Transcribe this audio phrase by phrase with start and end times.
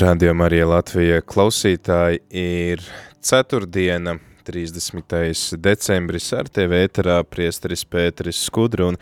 [0.00, 2.80] Radio Marija Latvija klausītāji ir
[3.20, 4.14] ceturtdiena,
[4.46, 5.58] 30.
[5.60, 8.96] decembris ar tevi ēterā priesteris Pēteris Skudru un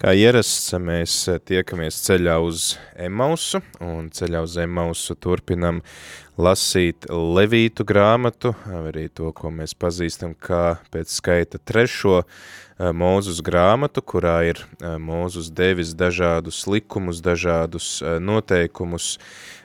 [0.00, 1.14] kā ierasts mēs
[1.46, 5.78] tiekamies ceļā uz Emausu un ceļā uz Emausu turpinam
[6.40, 12.24] lasīt Levītu grāmatu, arī to, ko mēs pazīstam kā pēc skaita trešo
[12.80, 19.18] Mūzus grāmatu, kurā ir Mūzus devis dažādus likumus, dažādus noteikumus,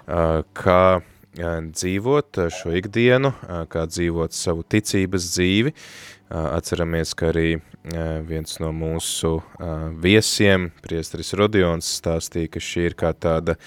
[0.05, 0.81] kā
[1.75, 3.33] dzīvot šo ikdienu,
[3.71, 5.73] kā dzīvot savu ticības dzīvi.
[6.29, 7.59] Atceramies, ka arī
[8.25, 9.35] viens no mūsu
[10.01, 13.57] viesiem, priesteris Rodions, stāstīja, ka šī ir kā tāda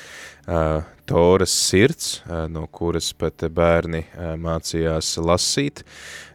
[1.08, 4.02] Toras sirds, no kuras pat bērni
[4.42, 5.84] mācījās lasīt,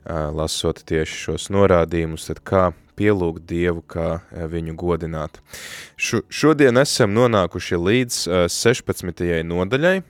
[0.07, 2.63] lasot tieši šos norādījumus, tad kā
[2.97, 5.39] pielūgt Dievu, kā viņu godināt.
[5.97, 8.19] Šo, šodien esam nonākuši līdz
[8.53, 9.23] 16.
[9.49, 10.01] nodaļai.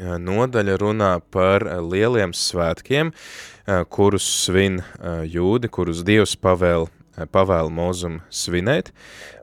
[0.00, 3.10] Nodaļa runā par lieliem svētkiem,
[3.92, 4.80] kurus svin
[5.28, 6.88] jūdi, kurus Dievs pavēl,
[7.30, 8.88] pavēl mūzum svinēt,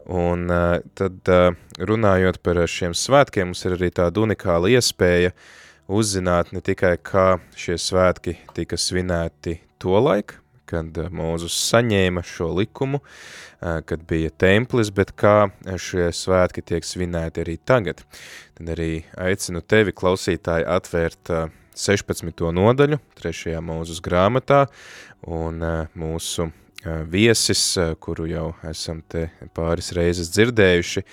[0.09, 0.49] un
[0.97, 1.31] tad
[1.77, 5.35] runājot par šiem svētkiem, mums ir arī tāda unikāla iespēja
[5.85, 10.39] uzzināt ne tikai, kā šie svētki tika svinēti tolaik,
[10.69, 16.85] kad eh, Mūzus saņēma šo likumu, eh, kad bija templis, bet kā šie svētki tiek
[16.85, 18.03] svinēti arī tagad.
[18.57, 21.33] Tad arī aicinu tevi, klausītāji, atvērt
[21.79, 22.31] 16.
[22.31, 23.59] Eh, nodaļu, 3.
[23.65, 24.65] mūzus grāmatā,
[25.27, 25.63] un
[25.99, 26.51] mūsu
[27.11, 27.61] viesis,
[27.99, 31.03] kuru jau esam te pāris reizes dzirdējuši,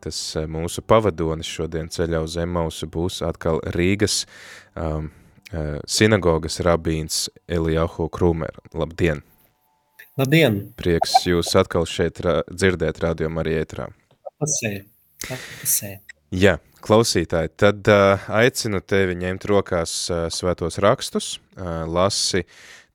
[0.00, 4.22] tas mūsu pavadonis šodien ceļā uz Emausu būs atkal Rīgas
[4.72, 5.10] um,
[5.86, 8.56] sinagogas rabīns Elijahu Krūmer.
[8.74, 9.22] Labdien!
[10.16, 10.62] Labdien!
[10.80, 13.90] Prieks jūs atkal šeit ra dzirdēt radio Marietrā.
[14.40, 14.72] Pasē,
[15.28, 15.90] pasē.
[16.34, 22.42] Jā, klausītāji, tad uh, aicinu tevi ņemt rokās uh, svētos rakstus, uh, lasi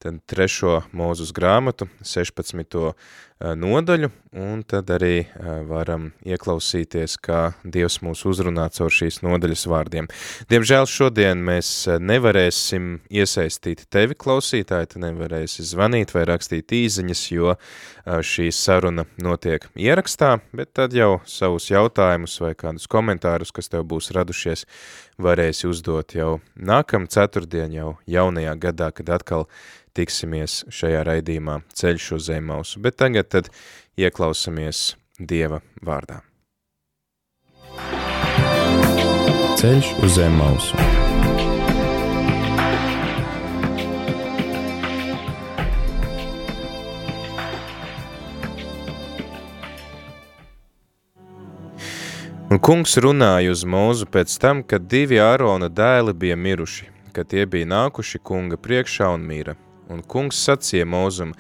[0.02, 2.92] tad trešo mūzus grāmatu, 16.
[3.42, 5.26] Nodaļu, un tad arī
[5.68, 10.08] varam ieklausīties, kā Dievs mūs uzrunā caur šīs nodaļas vārdiem.
[10.52, 17.58] Diemžēl šodien mēs nevarēsim iesaistīt tevi, klausītāji, tu nevarēsi zvanīt vai rakstīt īziņas, jo
[18.06, 24.14] šī saruna notiek ierakstā, bet tad jau savus jautājumus vai kādus komentārus, kas tev būs
[24.16, 24.66] radušies,
[25.22, 29.48] varēsi uzdot jau nākam ceturtdien, jau jaunajā gadā, kad atkal
[29.92, 33.50] tiksimies šajā raidījumā ceļš uz Zemausu, bet tagad tad
[34.00, 36.22] ieklausamies Dieva vārdā.
[39.62, 40.78] Ceļš uz Zemausu.
[52.52, 57.46] Un kungs runāja uz mūzu pēc tam, kad divi Ārona dēli bija miruši, kad tie
[57.48, 59.56] bija nākuši kunga priekšā un mīra.
[59.92, 61.34] Un kungs sacīja mūzum,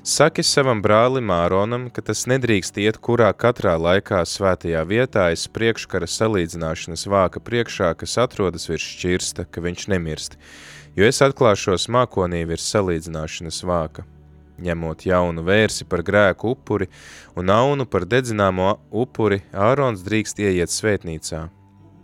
[0.00, 6.08] saki savam brālim Āronam, ka tas nedrīkst iet kurā katrā laikā svētajā vietā aiz priekškara
[6.08, 10.38] salīdzināšanas vāka priekšā, kas atrodas virs šķirsta, ka viņš nemirst,
[10.96, 14.06] jo es atklāšos mākonī virs salīdzināšanas vāka.
[14.58, 16.88] Ņemot jaunu vērsi par grēku upuri
[17.38, 21.44] un aunu par dedzināmo upuri, Ārons drīkst ieiet svētnīcā.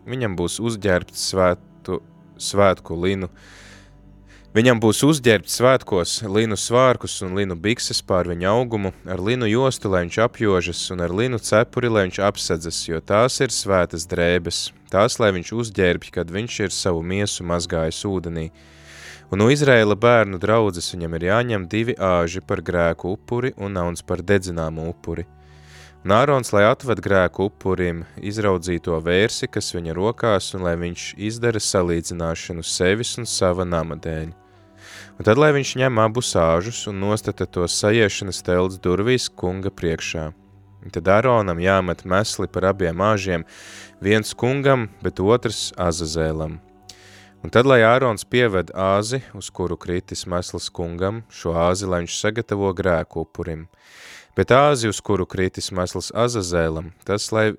[0.07, 1.99] Viņam būs uzģērbts svētu,
[2.39, 3.31] svētku linu,
[4.55, 9.89] Viņam būs uzģērbts svētkos linu svārkus un linu bikses pār viņa augumu, ar linu jostu,
[9.91, 14.61] lai viņš apjožas, un ar linu cepuri, lai viņš apsedzas, jo tās ir svētas drēbes,
[14.95, 18.45] tās, lai viņš uzģērbj, kad viņš ir savu miesu mazgājis ūdenī.
[19.35, 24.07] Un no Izraēla bērnu draudzes viņam ir jāņem divi āži par grēku upuri un nauns
[24.07, 25.27] par dedzināmu upuri.
[26.07, 31.59] Un Ārons, lai atved grēku upurim, izraudzīto vērsi, kas viņa rokās, un lai viņš izdara
[31.59, 34.44] salīdzināšanu sevis un sava nama dēļ
[35.19, 40.33] un tad lai viņš ņem abus āžus un nostata tos sajiešanas telts durvīs kunga priekšā.
[40.85, 43.47] Un tad Aronam jāmet mesli par abiem āžiem,
[44.05, 46.59] viens kungam, bet otrs Azazēlam.
[47.45, 52.19] Un tad, lai Ārons pieved āzi, uz kuru kritis mesls kungam, šo āzi, lai viņš
[52.21, 53.67] sagatavo grēku upurim.
[54.37, 57.51] Bet āzi, uz kuru kritis mesls Azazēlam, tas, lai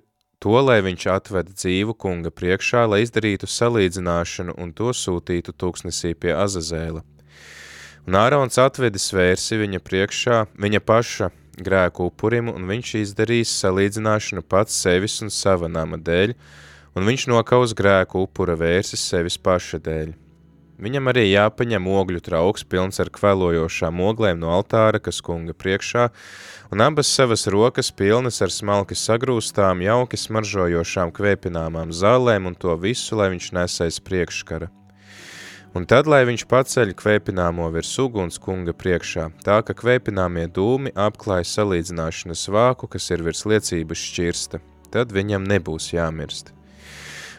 [0.42, 6.34] to, lai viņš atved dzīvu kunga priekšā, lai izdarītu salīdzināšanu un to sūtītu tūkstnesī pie
[6.34, 7.06] Azazēla.
[8.06, 14.75] Un Ārons atvedis vērsi viņa priekšā, viņa paša grēku upurim, un viņš izdarīs salīdzināšanu pats
[14.78, 16.36] sevis un sava nama dēļ,
[16.94, 20.13] un viņš nokaus grēku upura vērsis sevis paša dēļ.
[20.86, 26.10] Viņam arī jāpaņem ogļu trauks pilns ar kvelojošām oglēm no altāra, kas kunga priekšā,
[26.75, 33.16] un abas savas rokas pilnas ar smalki sagrūstām, jauki smaržojošām kvēpināmām zālēm un to visu,
[33.16, 34.69] lai viņš nesais priekškara.
[35.75, 41.44] Un tad, lai viņš paceļ kvēpināmo virs uguns kunga priekšā, tā ka kvēpināmie dūmi apklāja
[41.50, 44.62] salīdzināšanas vāku, kas ir virs liecības šķirsta,
[44.94, 46.54] tad viņam nebūs jāmirst.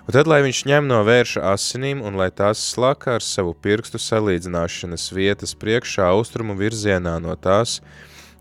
[0.04, 3.96] Un tad, lai viņš ņem no vērša asinīm un lai tās slaka ar savu pirkstu
[4.04, 7.80] salīdzināšanas vietas priekšā austrumu virzienā no tās,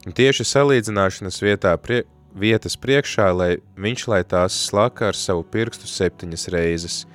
[0.03, 2.03] un tieši salīdzināšanas vietā prie,
[2.36, 7.06] vietas priekšā, lai viņš lai tās slaka ar savu pirkstu septiņas reizes–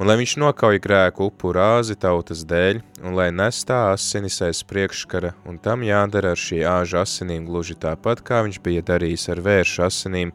[0.00, 4.62] un lai viņš nokauj grēku upuru āzi tautas dēļ, un lai nes tā asinis aiz
[4.66, 9.44] priekškara, un tam jādara ar šī āža asinīm gluži tāpat, kā viņš bija darījis ar
[9.44, 10.34] vēršu asinīm,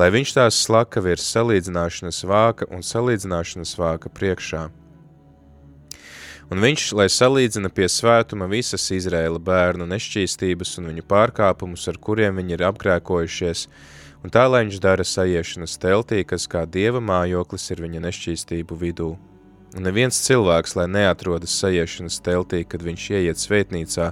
[0.00, 4.68] lai viņš tās slaka virs salīdzināšanas vāka un salīdzināšanas vāka priekšā.
[6.50, 12.40] Un viņš, lai salīdzina pie svētuma visas Izraēla bērnu nešķīstības un viņu pārkāpumus, ar kuriem
[12.40, 13.68] viņi ir apgrēkojušies,
[14.24, 19.10] un tā, lai viņš dara sajiešanas teltī, kas kā dieva mājoklis ir viņa nešķīstību vidū.
[19.76, 24.10] Un neviens cilvēks, lai neatrodas sajiešanas teltī, kad viņš ieiet svētnīcā,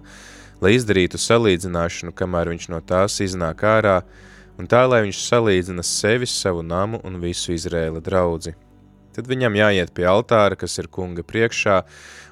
[0.62, 3.98] lai izdarītu salīdzināšanu, kamēr viņš no tās iznāk ārā,
[4.58, 8.54] un tā, lai viņš salīdzina sevi, savu namu un visu Izrēla draudzi.
[9.18, 11.80] Tad viņam jāiet pie altāra, kas ir kunga priekšā,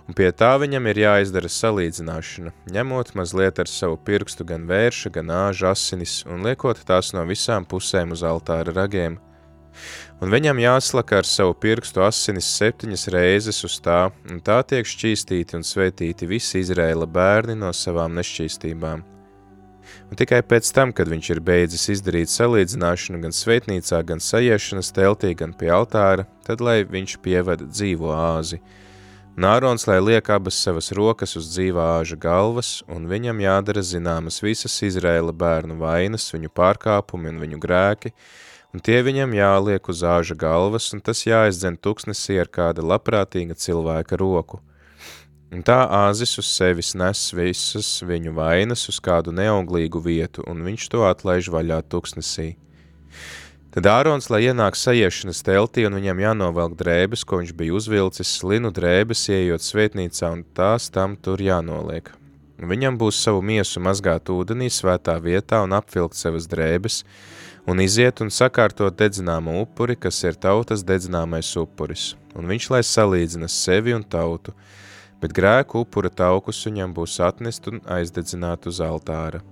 [0.06, 5.32] un pie tā viņam ir jāizdara salīdzināšana, ņemot mazliet ar savu pirkstu gan vērša, gan
[5.34, 9.18] āža asinis un liekot tās no visām pusēm uz altāra ragiem.
[10.24, 15.58] Un viņam jāslaka ar savu pirkstu asinis septiņas reizes uz tā, un tā tiek šķīstīti
[15.58, 19.04] un svētīti visi Izrēla bērni no savām nešķīstībām.
[20.06, 25.34] Un tikai pēc tam, kad viņš ir beidzis izdarīt salīdzināšanu gan svētnīcā, gan sajiešanas teltī,
[25.36, 28.62] gan pie altāra, tad lai viņš pievada dzīvo āzi–
[29.36, 34.72] Nārons, lai liek abas savas rokas uz dzīvā āža galvas, un viņam jādara zināmas visas
[34.86, 38.14] Izraēla bērnu vainas, viņu pārkāpumi un viņu grēki,
[38.72, 44.16] un tie viņam jāliek uz āža galvas, un tas jāizdzen tuksnesī ar kāda labprātīga cilvēka
[44.16, 44.62] roku.
[45.52, 50.88] Un tā āzis uz sevis nes visas viņu vainas uz kādu neauglīgu vietu, un viņš
[50.96, 52.54] to atlaiž vaļā tuksnesī.
[53.76, 58.70] Tad Ārons, lai ienāk sajiešanas teltī un viņam jānovelk drēbes, ko viņš bija uzvilcis, linu
[58.72, 62.08] drēbes, ieejot svētnīcā, un tās tam tur jānoliek.
[62.56, 67.02] Viņam būs savu miesu mazgāt ūdenī svētā vietā un apvilkt savas drēbes,
[67.68, 73.50] un iziet un sakārtot dedzināmu upuri, kas ir tautas dedzināmais upuris, un viņš lai salīdzina
[73.52, 74.56] sevi un tautu,
[75.20, 79.44] bet grēku upura taukus viņam būs atnest un aizdedzināt uz altāra.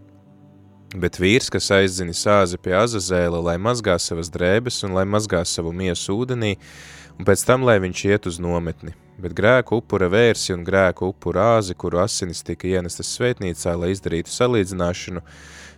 [0.95, 5.73] Bet vīrs, kas aizzina sāzi pie Azazēla, lai mazgā savas drēbes un lai mazgā savu
[5.75, 6.53] miesu ūdenī,
[7.19, 8.95] un pēc tam, lai viņš iet uz nometni.
[9.19, 14.31] Bet grēku upura vērsi un grēku upura āzi, kuru asinis tika ienestas svētnīcā, lai izdarītu
[14.31, 15.23] salīdzināšanu,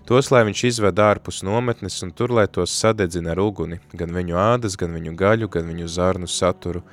[0.04, 4.36] tos, lai viņš izved ārpus nometnes un tur, lai tos sadedzina ar uguni, gan viņu
[4.36, 6.84] ādas, gan viņu gaļu, gan viņu zarnu saturu.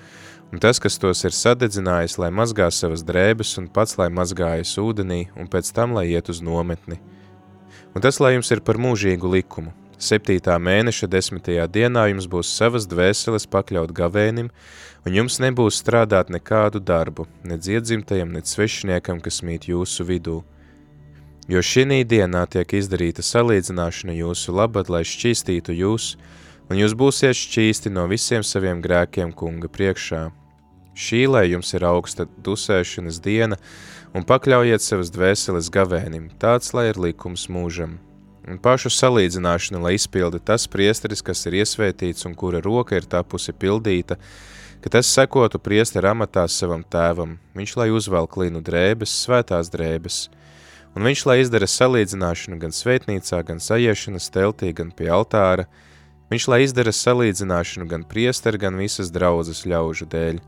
[0.53, 5.25] Un tas, kas tos ir sadedzinājis, lai mazgā savas drēbes un pats, lai mazgājas ūdenī,
[5.36, 7.01] un pēc tam, lai iet uz nometni–
[7.93, 9.73] un tas, lai jums ir par mūžīgu likumu.
[10.03, 14.50] Septītā mēneša desmitajā dienā jums būs savas dvēseles pakļaut gavēnim,
[15.05, 20.41] un jums nebūs strādāt nekādu darbu, nec iedzimtajam, nec svešiniekam, kas mīt jūsu vidū.
[21.47, 26.13] Jo šī dienā tiek izdarīta salīdzināšana jūsu labad, lai šķīstītu jūs,
[26.69, 30.29] un jūs būsiet šķīsti no visiem saviem grēkiem kunga priekšā.
[30.93, 33.57] Šī, lai jums ir augsta dusēšanas diena,
[34.13, 37.97] un pakļaujiet savas dvēseles gavēnim, tāds, lai ir likums mūžam.
[38.43, 43.55] Un pašu salīdzināšanu, lai izpilda tas priesteris, kas ir iesvētīts un kura roka ir tapusi
[43.55, 44.19] pildīta,
[44.83, 50.27] ka tas sekotu priestera amatā savam tēvam, viņš lai uzvelk linu drēbes, svētās drēbes,
[50.93, 55.65] un viņš lai izdara salīdzināšanu gan svētnīcā, gan sajiešanas teltī, gan pie altāra,
[56.29, 60.43] viņš lai izdara salīdzināšanu gan priestera, gan visas draudzes ļaužu dēļ,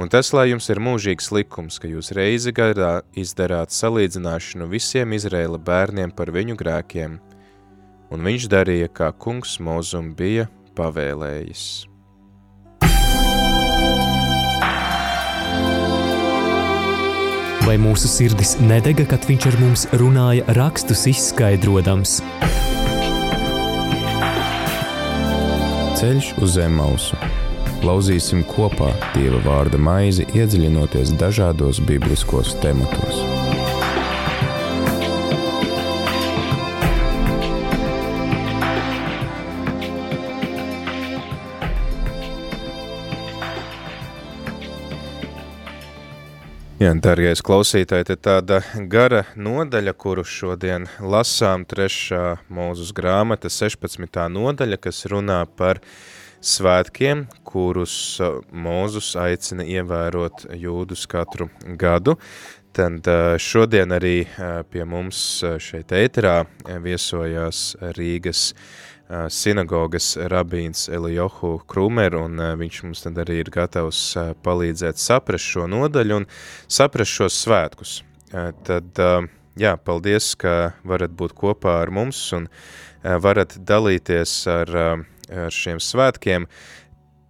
[0.00, 5.60] Un tas, lai jums ir mūžīgs likums, ka jūs reizi gadā izdarāt salīdzināšanu visiem Izrēla
[5.60, 7.20] bērniem par viņu grēkiem,
[8.12, 11.64] un viņš darīja, kā kungs mūzum bija pavēlējis.
[17.62, 22.18] Vai mūsu sirdis nedega, kad viņš ar mums runāja rakstus izskaidrojams?
[26.02, 27.20] Ceļš uz zem mausu.
[27.82, 33.18] Lauzīsim kopā Dieva vārda maizi, iedziļinoties dažādos bibliskos tematos.
[46.78, 48.60] Jā, darbie klausītāji, te tāda
[48.90, 54.22] gara nodaļa, kuru šodien lasām, trešā mūzes grāmata, 16.
[54.34, 55.78] nodaļa, kas runā par
[56.42, 57.94] svētkiem, kurus
[58.52, 62.18] Mūzus aicina ievērot jūdus katru gadu.
[62.72, 63.06] Tad
[63.42, 64.24] šodien arī
[64.72, 65.18] pie mums
[65.60, 66.38] šeit ēterā
[66.82, 68.46] viesojās Rīgas
[69.28, 74.00] sinagogas rabīns Elijohu Krumer, un viņš mums tad arī ir gatavs
[74.44, 76.28] palīdzēt saprast šo nodaļu un
[76.64, 77.98] saprast šos svētkus.
[78.32, 79.02] Tad,
[79.60, 82.48] jā, paldies, ka varat būt kopā ar mums un
[83.02, 84.72] varat dalīties ar,
[85.32, 86.48] ar šiem svētkiem.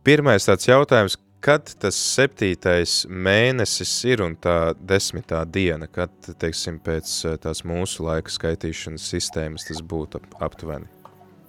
[0.02, 7.14] Pirmais tāds jautājums, kad tas septītais mēnesis ir un tā desmitā diena, kad, teiksim, pēc
[7.42, 10.90] tās mūsu laika skaitīšanas sistēmas tas būtu aptuveni?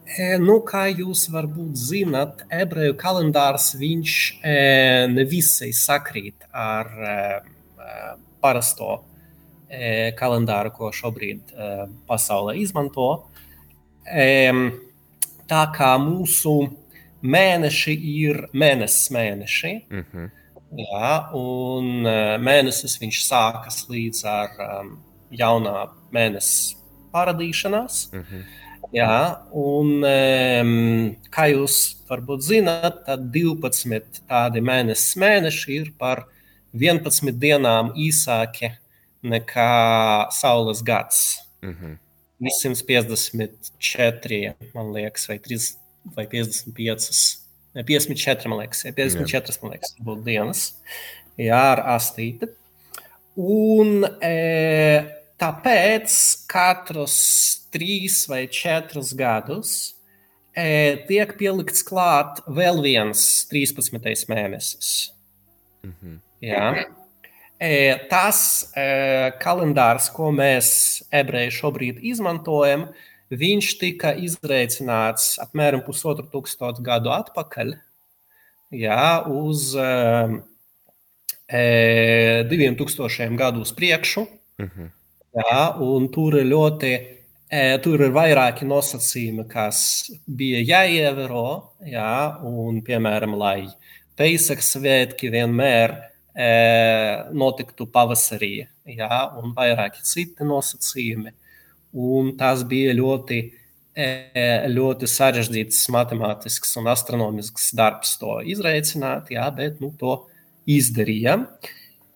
[0.03, 4.55] E, nu, kā jūs varbūt zinat, ebreju kalendārs viņš e,
[5.13, 7.17] nevisai sakrīt ar e,
[8.43, 9.01] parasto
[10.19, 11.49] kalendāru, ko šobrīd
[12.05, 13.07] pasaulē izmanto.
[15.53, 16.53] Tā kā mūsu
[17.21, 20.29] mēneši ir mēnesis mēneši, mm -hmm.
[20.81, 22.07] jā, un
[22.41, 24.55] mēnesis viņš sākas līdz ar
[25.29, 26.73] jaunā mēnesis
[27.13, 28.07] paradīšanās.
[28.13, 28.43] Mm -hmm.
[28.93, 30.03] Jā, un
[31.33, 31.77] kā jūs
[32.09, 36.25] varbūt zināt, tad 12 tādi mēnesis mēneši ir par
[36.73, 38.73] 11 dienām īsāki
[39.23, 41.39] nekā Saules gads.
[41.61, 41.97] Mm -hmm.
[42.43, 45.69] 154, man liekas, vai, 3,
[46.15, 47.39] vai 55.
[47.73, 50.67] Ne, 54, man liekas, 54, man liekas, būtu dienas.
[51.39, 52.51] Jā, ar astīti.
[53.39, 54.33] Un e,
[55.41, 56.17] tāpēc
[56.51, 57.17] katrs
[57.73, 59.71] trīs vai četrus gadus
[60.53, 63.97] e, tiek pielikts klāt vēl viens 13.
[64.29, 64.91] mēnesis.
[65.83, 66.19] Mm -hmm.
[66.43, 66.67] Jā.
[67.61, 68.39] E, tas
[68.75, 68.85] e,
[69.41, 70.67] kalendārs, ko mēs
[71.13, 72.87] ebreji šobrīd izmantojam,
[73.33, 77.75] viņš tika izreicināts apmēram pusotru tūkstošu gadu atpakaļ.
[78.73, 79.87] Jā, uz e,
[82.49, 84.27] diviem tūkstošiem gadu uz priekšu.
[84.59, 84.93] Mm -hmm.
[85.33, 86.93] Jā, un tur ļoti
[87.53, 91.75] Tur ir vairāki nosacījumi, kas bija jāievēro.
[91.85, 93.67] Jā, un, piemēram, lai
[94.17, 101.33] Pēctekas svētki vienmēr e, notiktu pavasarī, jā, un vairāki citi nosacījumi.
[101.93, 103.39] Un tas bija ļoti,
[104.73, 110.23] ļoti sarežģīts matemātisks un astronomisks darbs to izreicināt, jā, bet nu, to
[110.65, 111.37] izdarīja.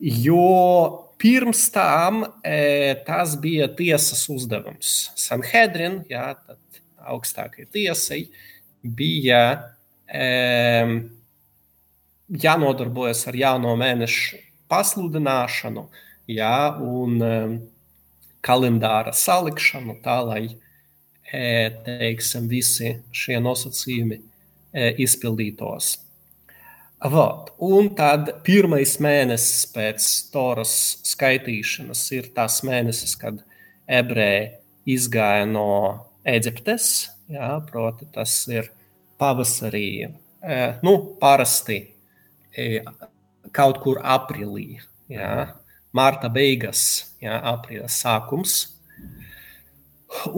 [0.01, 2.21] Jo Pirms tam
[3.05, 5.09] tas bija tiesas uzdevums.
[5.17, 6.35] Sanhedrin, jā,
[7.09, 8.19] augstākajai tiesai,
[8.83, 9.41] bija
[10.05, 10.27] e,
[12.27, 14.39] jānodarbojas ar jauno mēnešu
[14.71, 15.87] pasludināšanu
[16.27, 17.35] jā, un e,
[18.43, 25.95] kalendāra salikšanu, tā lai e, teiksim, visi šie nosacījumi e, izpildītos.
[27.13, 27.51] Vot.
[27.61, 30.71] Un tad pirmais mēnesis pēc Toras
[31.05, 33.43] skaitīšanas ir tas mēnesis, kad
[33.85, 34.55] ebreji
[34.97, 35.67] izgāja no
[36.27, 37.11] Eģiptes.
[37.31, 38.71] Jā, proti, tas ir
[39.19, 41.83] pavasarī, e, nu, parasti
[43.55, 44.79] kaut kur aprīlī.
[45.11, 45.53] Jā,
[45.95, 46.81] Mārta beigas,
[47.23, 48.57] jā, aprīļa sākums.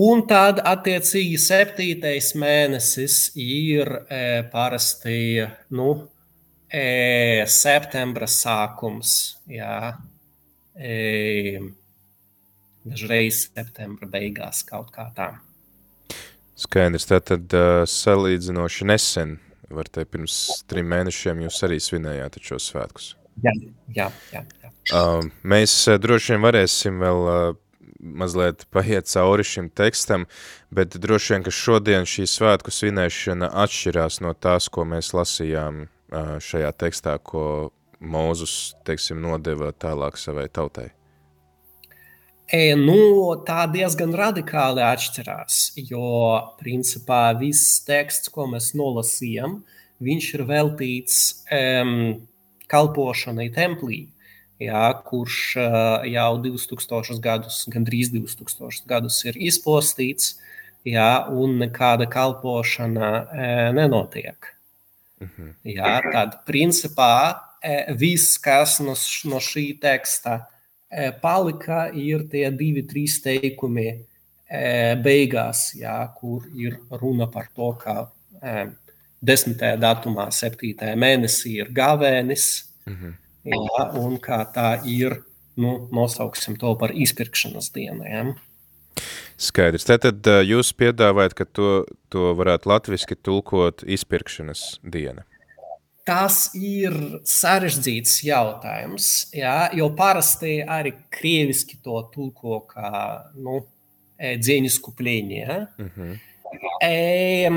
[0.02, 4.22] Un tad, attiecīgi, septītais mēnesis ir e,
[4.52, 5.44] parasti
[5.78, 5.90] nu,
[6.70, 9.14] e, septembra sākums.
[9.50, 9.94] Jā,
[10.74, 11.60] e,
[12.86, 15.32] dažreiz septembra beigās kaut kā tā.
[16.60, 19.38] Skaidrs, tātad uh, salīdzinoši nesen,
[19.74, 20.36] var teikt, pirms
[20.70, 23.14] trim mēnešiem jūs arī svinējāt šos svētkus.
[23.44, 23.54] Jā,
[23.96, 24.44] jā, jā.
[24.64, 24.72] jā.
[24.90, 27.40] Uh, mēs uh, droši vien varēsim vēl uh,
[28.00, 30.26] mazliet paiet cauri šim tekstam,
[30.74, 35.88] bet droši vien, ka šodien šī svētku svinēšana atšķirās no tās, ko mēs lasījām
[36.42, 37.44] šajā tekstā, ko
[38.00, 40.88] Mūzus, teiksim, nodeva tālāk savai tautai?
[42.50, 42.98] E, nu,
[43.46, 46.02] tā diezgan radikāli atšķirās, jo,
[46.58, 49.60] principā, viss teksts, ko mēs nolasījām,
[50.02, 51.20] viņš ir veltīts
[51.54, 51.92] um,
[52.72, 54.00] kalpošanai templī,
[54.58, 60.40] jā, kurš uh, jau 2000 gadus, gandrīz 2000 gadus ir izpostīts,
[60.90, 64.56] jā, un nekāda kalpošana uh, nenotiek.
[65.22, 65.54] Mhm.
[65.70, 67.14] Jā, tad principā
[68.00, 68.96] viss, kas no,
[69.30, 70.48] no šī teksta
[71.22, 73.92] palika, ir tie divi, trīs teikumi
[75.06, 78.08] beigās, jā, kur ir runa par to, ka
[79.22, 82.48] desmitajā datumā, septītajā mēnesī ir gavēnis,
[82.90, 83.14] mhm.
[83.52, 85.20] jā, un kā tā ir,
[85.60, 88.08] nu, nosauksim to par izpirkšanas dienu.
[88.10, 88.26] Jā.
[89.40, 89.86] Skaidrs.
[89.88, 91.70] Tātad jūs piedāvājat, ka to,
[92.12, 95.24] to varētu latviski tulkot izpirkšanas diena.
[96.10, 96.96] Tas ir
[97.28, 102.90] sarežģīts jautājums, jā, jo parasti arī krieviski to tulko kā
[103.38, 103.60] nu,
[104.18, 105.38] dzīsku plīņi.
[105.38, 105.60] Ja?
[105.78, 106.18] Mm -hmm.
[106.82, 107.52] e,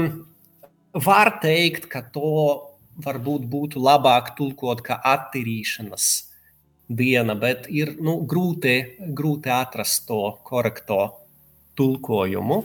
[0.92, 2.68] var teikt, ka to
[3.00, 6.10] varbūt būtu labāk tulkot kā attīrīšanas
[6.88, 11.00] diena, bet ir nu, grūti, grūti atrast to korekto
[11.74, 12.64] tulkojumu.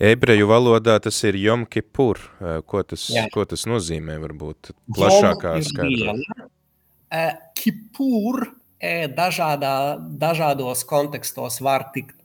[0.00, 2.18] Ebreju valodā tas ir Jom Kipur.
[2.66, 3.04] Ko tas,
[3.34, 4.16] ko tas nozīmē?
[4.22, 6.14] Varbūt plašākā skaidrā.
[7.58, 8.46] Kipur
[9.12, 12.16] dažādā, dažādos kontekstos var tikt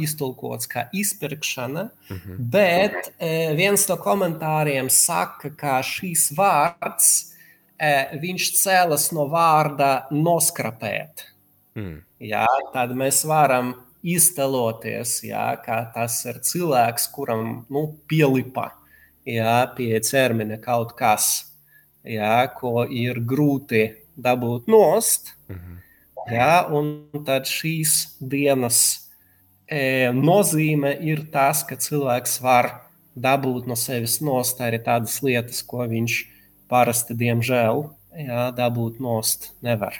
[0.00, 2.36] iztulkots kā izpirkšana, mm -hmm.
[2.38, 3.12] bet
[3.56, 7.34] viens no komentāriem saka, ka šīs vārds
[8.22, 11.26] viņš cēlas no vārda noskrapēt.
[11.74, 12.02] Mm.
[12.20, 13.74] Jā, tad mēs varam
[14.06, 18.70] izteloties, jā, ka tas ir cilvēks, kuram nu, pielipa
[19.26, 21.50] jā, pie ķermeņa kaut kas,
[22.06, 25.34] jā, ko ir grūti dabūt nost.
[25.48, 25.82] Mm -hmm.
[26.26, 29.08] Jā, un tad šīs dienas
[29.68, 32.82] e, nozīme ir tas, ka cilvēks var
[33.14, 36.26] dabūt no sevis nost arī tādas lietas, ko viņš
[36.68, 37.90] parasti, diemžēl,
[38.26, 39.94] jā, dabūt nost nevar.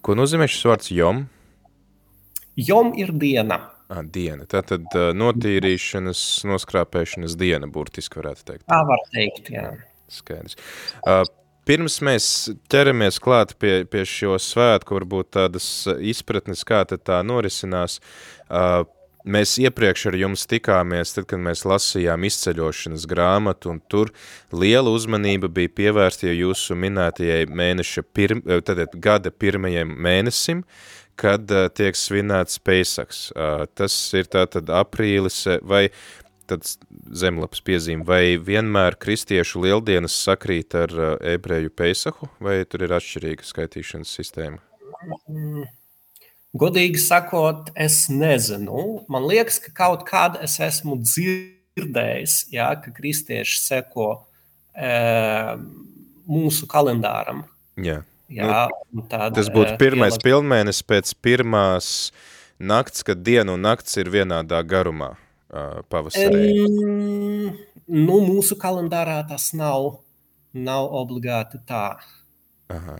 [0.00, 1.26] Ko nozīmē šis vārds jom?
[2.56, 3.60] Jom ir diena.
[3.86, 4.46] À, diena.
[4.50, 8.64] Tā tad notīrīšanas, noskrāpēšanas diena, burtiski varētu teikt.
[8.70, 9.68] Tā var teikt, jā.
[10.10, 10.58] Skaidrs.
[11.02, 11.22] Uh,
[11.66, 12.26] Pirms mēs
[12.70, 15.64] ķeramies klāt pie, pie šo svētku, varbūt tādas
[15.98, 17.98] izpratnes, kā tā norisinās,
[18.46, 18.84] uh,
[19.26, 24.12] Mēs iepriekš ar jums tikāmies, tad, kad mēs lasījām izceļošanas grāmatu, un tur
[24.54, 30.62] liela uzmanība bija pievērsta jūsu minētajai mēneša pirm, tātad gada pirmajam mēnesim,
[31.20, 33.30] kad uh, tiek svinēts Peisaks.
[33.32, 35.88] Uh, tas ir tātad aprīlis vai
[36.46, 36.76] tāds
[37.10, 43.46] zemlapas piezīme, vai vienmēr kristiešu lieldienas sakrīt ar uh, ebreju Peisahu, vai tur ir atšķirīga
[43.46, 44.62] skaitīšanas sistēma?
[45.26, 45.66] Mm.
[46.56, 49.02] Godīgi sakot, es nezinu.
[49.12, 54.06] Man liekas, ka kaut kad es esmu dzirdējis, jā, ka kristieši seko
[54.72, 54.92] e,
[56.30, 57.42] mūsu kalendāram.
[57.76, 57.98] Jā.
[58.32, 60.26] Jā, nu, tad, tas būtu pirmais pielab...
[60.26, 61.90] pilnmēnesis pēc pirmās
[62.58, 65.14] nakts, kad diena un nakts ir vienādā garumā
[65.92, 66.48] pavasarī.
[66.66, 70.00] Um, nu, mūsu kalendārā tas nav,
[70.50, 71.88] nav obligāti tā.
[72.72, 72.98] Aha.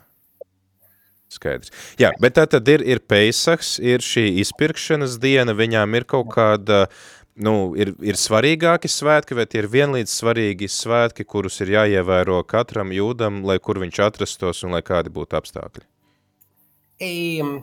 [1.36, 1.72] Skaidrs.
[1.98, 6.86] Jā, bet tā tad ir, ir Peisaks, ir šī izpirkšanas diena, viņām ir kaut kāda,
[7.36, 12.92] nu, ir, ir svarīgāki svētki, vai tie ir vienlīdz svarīgi svētki, kurus ir jāievēro katram
[12.94, 15.84] jūdam, lai kur viņš atrastos un lai kādi būtu apstākļi?
[17.06, 17.56] Um,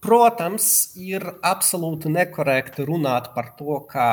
[0.00, 4.10] protams, ir absolūti nekorekti runāt par to, ka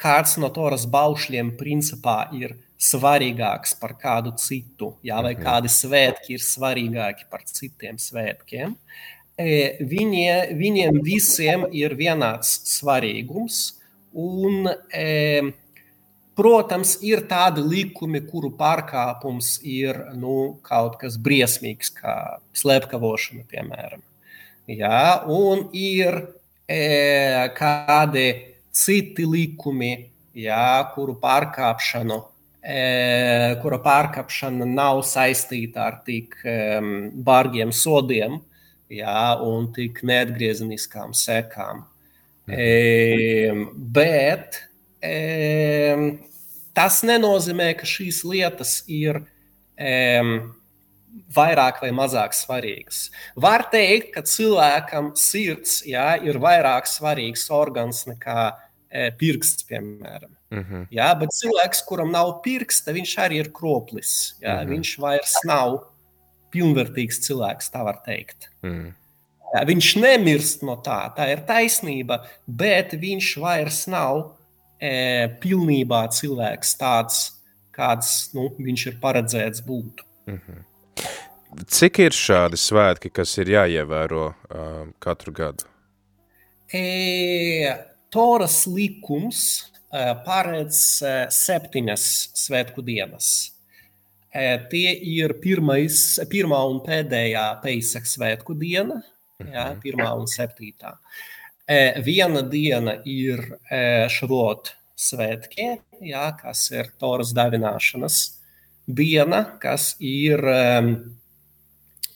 [0.00, 5.42] kāds no Toras baušļiem principā ir svarīgāks par kādu citu, jā, vai mhm.
[5.44, 8.72] kādi svētki ir svarīgāki par citiem svētkiem.
[8.72, 10.24] E, Viņi,
[10.58, 13.60] viņiem visiem ir vienāds svarīgums,
[14.12, 14.68] un,
[16.36, 22.16] protams, ir tādi likumi, kuru pārkāpums ir nu, kaut kas briesmīgs, kā
[22.56, 24.02] slepkavošana, piemēram.
[24.70, 26.20] Jā, un ir
[26.68, 28.26] e, kādi
[28.76, 29.94] citi likumi,
[30.36, 32.20] jā, kuru pārkāpšanu
[32.60, 36.36] kura pārkāpšana nav saistīta ar tik
[37.24, 38.36] bargiem sodiem
[38.90, 41.84] jā, un tik neatgriezeniskām sekām.
[42.50, 44.58] E, bet
[45.02, 46.16] e,
[46.74, 49.20] tas nenozīmē, ka šīs lietas ir
[49.78, 49.92] e,
[51.34, 53.08] vairāk vai mazāk svarīgas.
[53.38, 60.34] Var teikt, ka cilvēkam sirds jā, ir vairāk svarīgs organs nekā e, pirksts, piemēram.
[60.50, 60.86] Mm -hmm.
[60.90, 64.34] jā, bet cilvēks, kuram nav pirksta, viņš arī ir kroplis.
[64.42, 64.70] Jā, mm -hmm.
[64.74, 65.78] Viņš vairs nav
[66.52, 68.50] pilnvērtīgs cilvēks, tā var teikt.
[68.62, 68.90] Mm
[69.50, 74.22] viņš nemirst no tā, tā ir taisnība, bet viņš vairs nav
[74.78, 77.22] e, pilnībā cilvēks tāds,
[77.74, 80.04] kāds nu, viņš ir paredzēts būt.
[80.30, 80.66] Mm -hmm.
[81.66, 85.64] Cik ir šādi svētki, kas ir jāievēro uh, katru gadu?
[86.72, 87.74] E,
[88.10, 89.66] Toras likums
[90.24, 91.02] paredz
[91.34, 93.50] septiņas svētku dienas.
[94.30, 99.00] Tie ir pirmais, pirmā un pēdējā Pēcak svētku diena,
[99.42, 99.80] jā, mhm.
[99.82, 100.94] pirmā un septītā.
[102.04, 103.42] Viena diena ir
[104.10, 105.66] šrot svētki,
[106.06, 108.20] jā, kas ir Toras davināšanas
[108.86, 110.42] diena, kas ir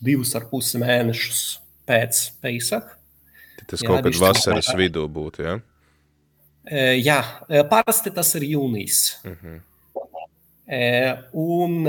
[0.05, 1.45] divus ar pusi mēnešus
[1.89, 2.97] pēc Pēcak.
[3.65, 4.79] Tas jā, kaut kad vasaras tā...
[4.79, 5.59] vidū būtu, jā?
[5.59, 6.91] Ja?
[6.97, 7.21] Jā,
[7.71, 9.07] parasti tas ir jūnijas.
[9.25, 9.55] Uh mhm.
[9.55, 9.63] -huh.
[10.65, 11.89] Un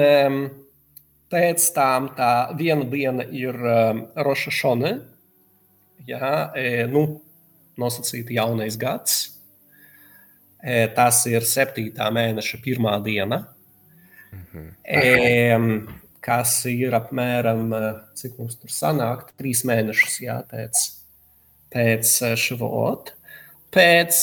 [1.31, 3.55] pēc tam tā viena diena ir
[4.27, 4.91] Roša Šone,
[6.07, 6.31] jā,
[6.91, 7.05] nu,
[7.79, 9.21] nosacīta jaunais gads.
[10.97, 13.45] Tas ir septītā mēneša pirmā diena.
[14.35, 14.69] Mhm.
[14.83, 17.69] E, kas ir apmēram,
[18.17, 20.81] cik mums tur sanāk, trīs mēnešus jā, pēc,
[21.75, 23.13] pēc švot.
[23.75, 24.17] Pēc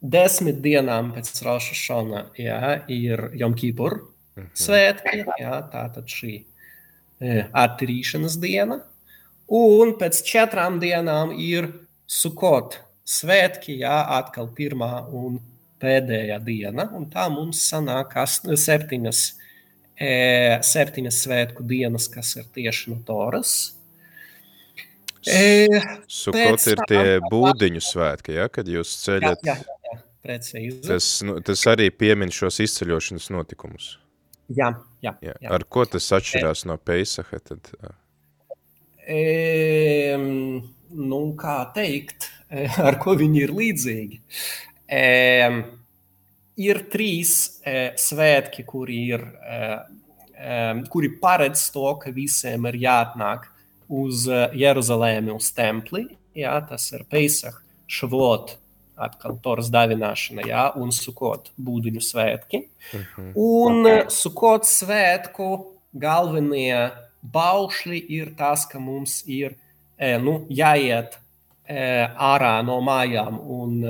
[0.00, 2.60] desmit dienām pēc Roša Šona jā,
[2.92, 4.00] ir Jomkipur
[4.36, 4.52] mhm.
[4.54, 8.82] svētki, jā, tātad šī e, attīrīšanas diena.
[9.48, 11.70] Un pēc četrām dienām ir
[12.08, 15.38] Sukot svētki, jā, atkal pirmā un
[15.80, 16.88] pēdējā diena.
[16.96, 19.22] Un tā mums sanāk septiņas,
[19.96, 20.12] e,
[20.64, 23.56] septiņas svētku dienas, kas ir tieši no Toras.
[25.28, 25.66] E,
[26.08, 29.42] Sukot ir tie būdiņu svētki, ja, kad jūs ceļat.
[29.44, 29.77] Jā, jā,
[30.24, 30.82] precīzi.
[30.86, 33.96] Tas, nu, tas arī piemin šos izceļošanas notikumus.
[34.48, 34.72] Jā,
[35.04, 35.34] jā, jā.
[35.36, 35.50] jā.
[35.52, 37.40] Ar ko tas atšķirās e, no Peisaha?
[37.44, 37.68] Tad?
[39.04, 42.30] E, nu, kā teikt,
[42.88, 44.22] ar ko viņi ir līdzīgi?
[44.88, 45.02] E,
[46.64, 53.50] ir trīs e, svētki, kuri, ir, e, kuri paredz to, ka visiem ir jāatnāk
[53.88, 56.06] uz Jeruzalēmi, uz templi.
[56.36, 58.56] Jā, tas ir Pesach, Šavot,
[58.98, 62.64] atkal Toras dāvināšana, jā, un Sukot būdiņu svētki.
[62.92, 63.04] Mhm.
[63.16, 63.32] -huh.
[63.34, 66.90] Un Sukot svētku galvenie
[67.22, 69.56] baušļi ir tas, ka mums ir
[69.98, 71.18] nu, jāiet
[71.68, 73.80] ārā no mājām un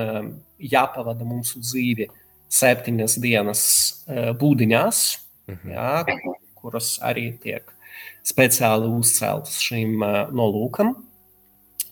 [0.59, 2.09] jāpavada mūsu dzīve
[2.49, 3.63] septiņas dienas
[4.09, 5.19] būdiņās,
[5.49, 5.69] uh mhm.
[5.69, 5.75] -huh.
[5.75, 7.65] jā, kuras arī tiek
[8.25, 10.01] speciāli uzceltas šim
[10.33, 10.95] nolūkam.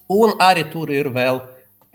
[0.09, 1.41] Un arī tur ir vēl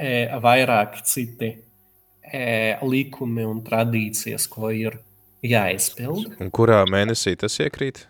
[0.01, 2.45] e, vairāki citi e,
[2.81, 4.97] likumi un tradīcijas, ko ir
[5.45, 6.35] jāizpild.
[6.41, 8.05] Un kurā mēnesī tas iekrīt?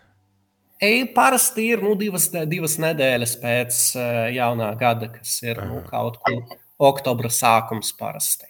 [0.82, 6.18] E, parasti ir nu, divas, divas nedēļas pēc uh, jaunā gada, kas ir nu, kaut
[6.26, 8.50] kur oktobra sākums parasti.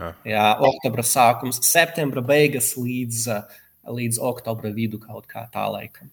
[0.00, 0.14] Aha.
[0.28, 3.28] Jā, oktobra sākums, septembra beigas līdz,
[3.92, 6.08] līdz oktobra vidu kaut kā tā laikam.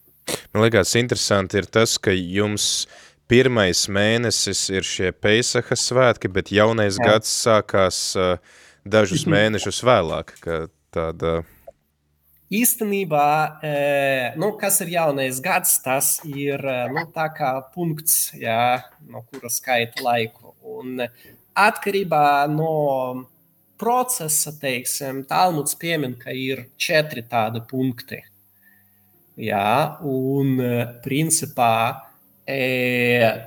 [0.53, 2.85] Man liekas, interesanti ir tas, ka jums
[3.31, 7.13] pirmais mēnesis ir šie Peisaha svētki, bet jaunais Jā.
[7.13, 8.37] gads sākās uh,
[8.85, 10.37] dažus mēnešus vēlāk,
[10.93, 11.41] tāda...
[12.53, 13.27] Īstenībā,
[14.37, 16.61] nu, kas ir jaunais gads, tas ir
[16.93, 20.51] nu, tā kā punkts, jā, no kura skaita laiku.
[20.61, 22.75] Un atkarībā no
[23.81, 28.21] procesa, teiksim, Talmuds piemin, ka ir četri tādi punkti.
[29.41, 30.59] Jā, un
[31.01, 31.73] principā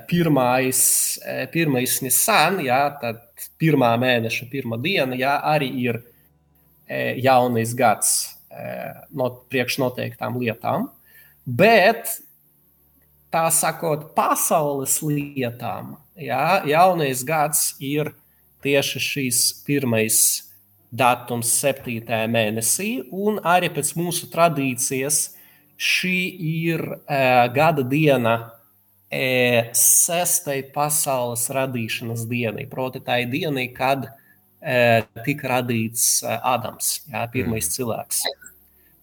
[0.09, 3.21] pirmais, e, pirmais Nisan, jā, tad
[3.61, 5.99] pirmā mēneša pirmā diena, jā, arī ir
[6.87, 8.15] e, jaunais gads
[9.13, 10.87] no priekšnoteiktām lietām.
[11.45, 12.09] Bet
[13.29, 18.09] tā sakot, pasaules lietām, jā, jaunais gads ir
[18.65, 20.17] tieši šīs pirmais
[20.89, 22.01] datums, 7.
[22.31, 25.35] mēnesī, un arī pēc mūsu tradīcijas
[25.77, 26.17] šī
[26.65, 26.85] ir
[27.53, 28.56] gada diena
[29.11, 32.67] uh, sestai pasaules radīšanas dienai.
[32.71, 37.75] Proti, tā ir diena, kad uh, tika radīts Ādams, jā, pirmais mm.
[37.77, 38.23] cilvēks.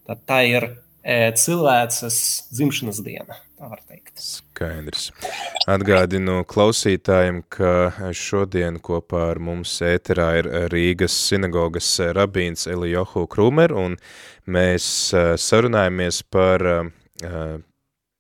[0.04, 2.20] Tad tā ir uh, cilvēces
[2.52, 3.40] dzimšanas diena.
[4.20, 5.08] Skaidrs.
[5.70, 13.96] Atgādinu klausītājiem, ka šodien kopā ar mums ēterā ir Rīgas sinagogas rabīns Elijohu Krumer, un
[14.44, 14.86] mēs
[15.40, 16.66] sarunājamies par,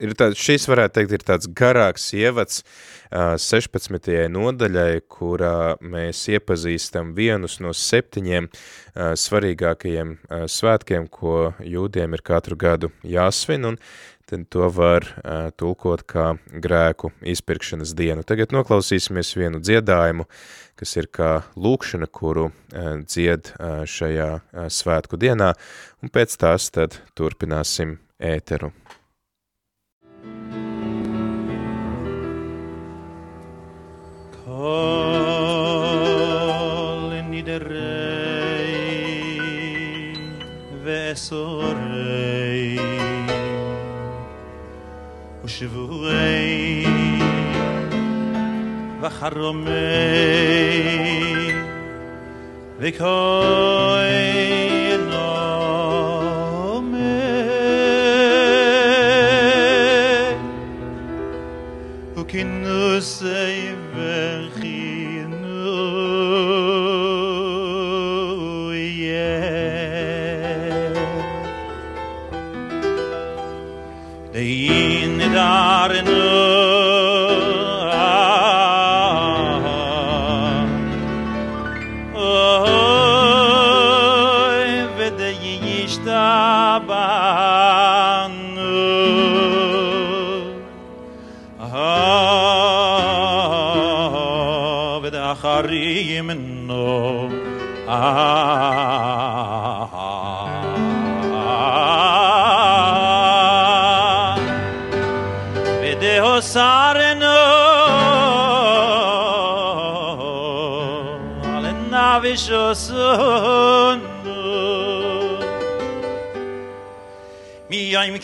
[0.04, 2.62] ir tā, šis varētu teikt, ir tāds garāks ievads
[3.14, 4.08] 16.
[4.34, 8.48] nodaļai, kurā mēs iepazīstam vienus no septiņiem
[8.94, 10.16] svarīgākajiem
[10.50, 13.78] svētkiem, ko jūdiem ir katru gadu jāsvin, un
[14.26, 18.24] tad to var uh, tulkot kā grēku izpirkšanas dienu.
[18.26, 20.26] Tagad noklausīsimies vienu dziedājumu,
[20.80, 25.52] kas ir kā lūkšana, kuru uh, dzied uh, šajā uh, svētku dienā,
[26.02, 28.72] un pēc tās tad turpināsim ēteru.
[34.63, 34.63] Kol
[37.31, 38.19] nidere
[40.83, 42.77] ואסורי
[45.43, 46.85] ושבועי
[49.01, 49.69] וחרומי
[52.79, 54.09] וכוי
[55.09, 55.59] נומי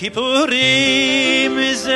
[0.01, 1.87] Kippurim is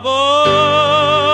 [0.00, 1.33] favor.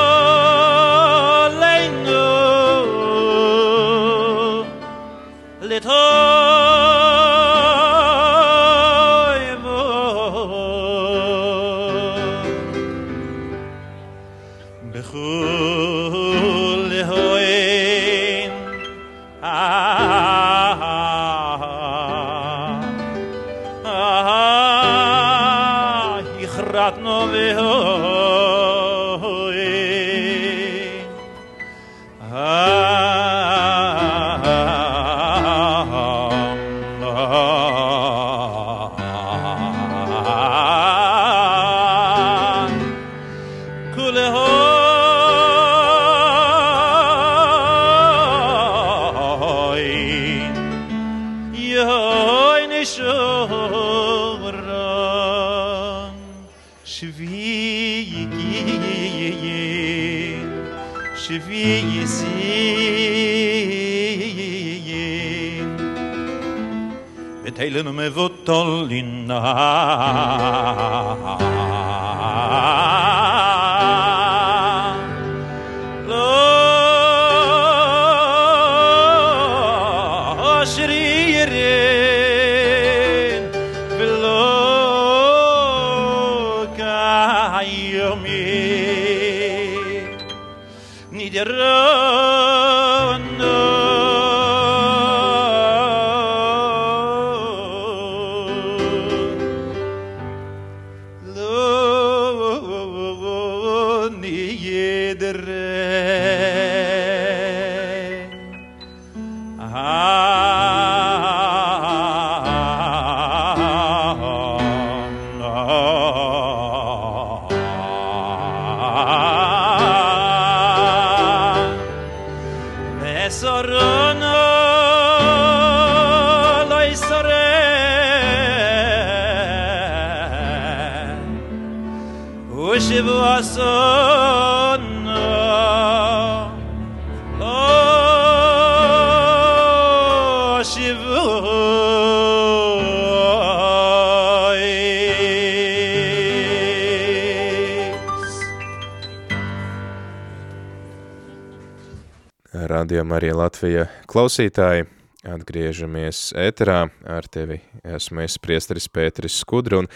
[153.11, 154.85] Radījumā arī Latvija klausītāji.
[155.27, 159.89] Atgriežamies ēterā, ar tevi esmu es priesteris Pēteris Skudru, un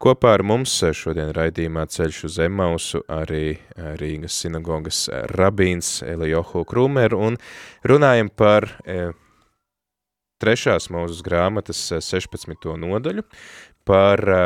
[0.00, 3.60] kopā ar mums šodien raidījumā ceļš uz Emausu arī
[4.00, 5.04] Rīgas sinagogas
[5.36, 7.36] rabīns Elijohu Krūmeru, un
[7.84, 9.12] runājam par e,
[10.40, 12.72] trešās mūzes grāmatas 16.
[12.72, 13.26] nodaļu,
[13.84, 14.40] par e,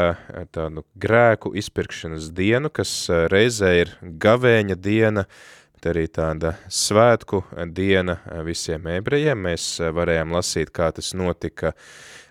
[0.51, 5.31] tādu grēku izpirkšanas dienu, kas reizē ir gavēņa diena,
[5.77, 7.43] bet arī tāda svētku
[7.77, 9.43] diena visiem ebrejiem.
[9.45, 11.75] Mēs varējām lasīt, kā tas notika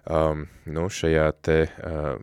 [0.10, 2.18] um, nu, šajā te uh,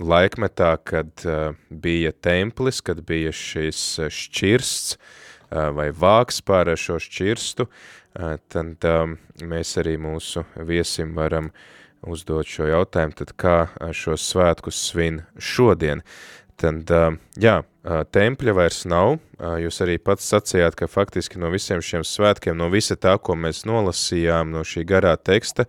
[0.00, 7.68] laikmetā, kad uh, bija templis, kad bija šis šķirsts uh, vai vāks pār šo šķirstu,
[7.68, 11.52] uh, tad um, mēs arī mūsu viesim varam
[12.06, 13.56] uzdot šo jautājumu, tad kā
[13.92, 16.04] šos svētkus svin šodien.
[16.56, 16.88] Tad,
[17.36, 19.16] jā, tempļa vairs nav.
[19.62, 23.64] Jūs arī pats sacījāt, ka faktiski no visiem šiem svētkiem, no visa tā, ko mēs
[23.68, 25.68] nolasījām no šī garā teksta,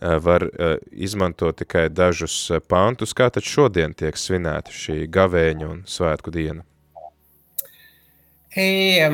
[0.00, 0.46] var
[0.92, 2.36] izmantot tikai dažus
[2.68, 3.16] pantus.
[3.16, 6.62] Kā tad šodien tiek svinēta šī gavēņa un svētku diena?
[8.56, 9.10] E,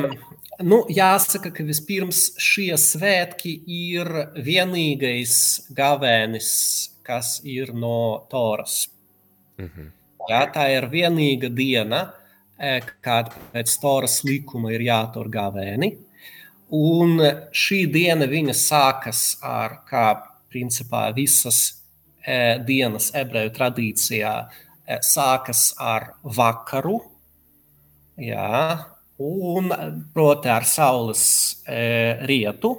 [0.63, 4.07] nu, jāsaka, ka vispirms šie svētki ir
[4.39, 5.33] vienīgais
[5.75, 6.51] gavēnis,
[7.03, 8.85] kas ir no Toras.
[9.59, 9.91] Mhm.
[10.29, 12.22] Jā, tā ir vienīga diena, e,
[13.03, 15.93] kad pēc Toras likuma ir jātur gavēni.
[16.73, 17.19] Un
[17.53, 20.07] šī diena viņa sākas ar, kā
[20.53, 21.59] principā visas
[22.25, 24.33] e, dienas ebreju tradīcijā,
[24.85, 26.99] e, sākas ar vakaru,
[28.17, 28.79] jā,
[29.21, 29.69] un
[30.13, 31.25] proti ar saules
[31.67, 31.83] e,
[32.29, 32.73] rietu,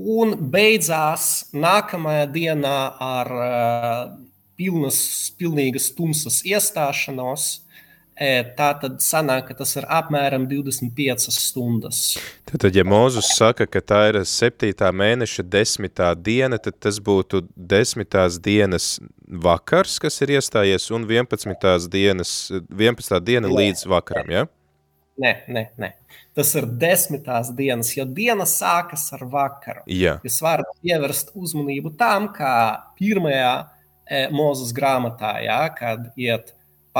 [0.00, 3.50] un beidzās nākamajā dienā ar e,
[4.60, 5.02] pilnas,
[5.36, 7.69] pilnīgas tumsas iestāšanos, e,
[8.56, 12.00] tā tad sanāk, ka tas ir apmēram 25 stundas.
[12.50, 14.74] Tad, ja Mūzus saka, ka tā ir 7.
[15.00, 16.02] mēneša 10.
[16.20, 18.38] diena, tad tas būtu 10.
[18.44, 18.92] dienas
[19.24, 21.88] vakars, kas ir iestājies, un 11.
[21.88, 22.34] dienas,
[22.68, 23.20] 11.
[23.24, 23.56] diena Nē.
[23.56, 24.44] līdz vakaram, ja?
[25.20, 25.92] Nē, nē, nē.
[26.36, 29.82] Tas ir desmitās dienas, jo diena sākas ar vakaru.
[29.88, 30.18] Jā.
[30.24, 32.54] Jūs varat pievērst uzmanību tam, kā
[33.00, 33.52] pirmajā
[34.10, 36.50] E, Mūzes grāmatā, ja, kad iet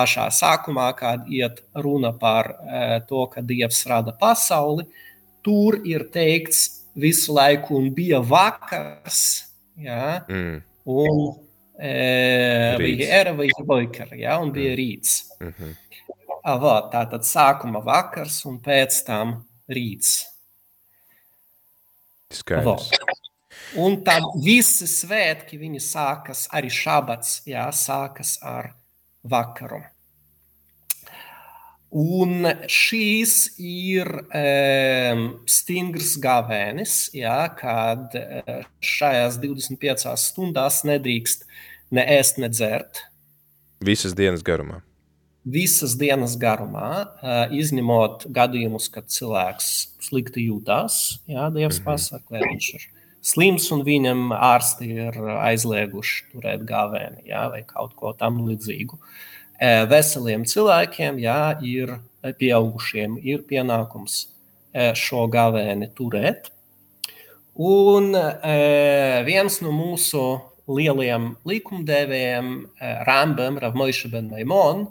[0.00, 4.86] pašā sākumā, kad iet runa par e, to, ka Dievs rada pasauli,
[5.44, 9.20] tur ir teikts visu laiku, un bija vakars,
[9.80, 10.58] ja, mm.
[10.90, 11.22] un
[11.76, 11.92] e,
[12.80, 15.22] bija era vai boikara, ja, un bija rīts.
[15.40, 15.76] Mm -hmm.
[16.40, 20.24] Avā, tātad sākuma vakars un pēc tam rīts.
[22.32, 22.90] Skaidrs.
[23.78, 28.79] Un tad visi svētki, viņi sākas arī šabats, jā, sākas ar
[29.22, 29.80] vakaru.
[31.90, 38.14] Un šīs ir um, stingrs gavēnis, jā, kad
[38.78, 41.42] šajās 25 stundās nedrīkst
[41.90, 43.02] ne ēst, ne dzert.
[43.82, 44.84] Visas dienas garumā.
[45.50, 49.72] Visas dienas garumā, uh, izņemot gadījumus, kad cilvēks
[50.06, 51.18] slikti jūtas.
[51.26, 51.90] Jā, Dievs mm -hmm.
[51.90, 52.86] pasaka, vai viņš ir
[53.24, 58.96] slims un viņam ārsti ir aizlieguši turēt gāvēni ja, vai kaut ko tam līdzīgu.
[59.60, 61.98] E, veseliem cilvēkiem, ja ir
[62.40, 66.48] pieaugušiem, ir pienākums e, šo gāvēni turēt.
[67.60, 68.30] Un e,
[69.26, 70.22] viens no mūsu
[70.70, 72.50] lielajiem likumdevējiem,
[73.08, 74.84] Rambam, Ravmoiša Ben Maimon,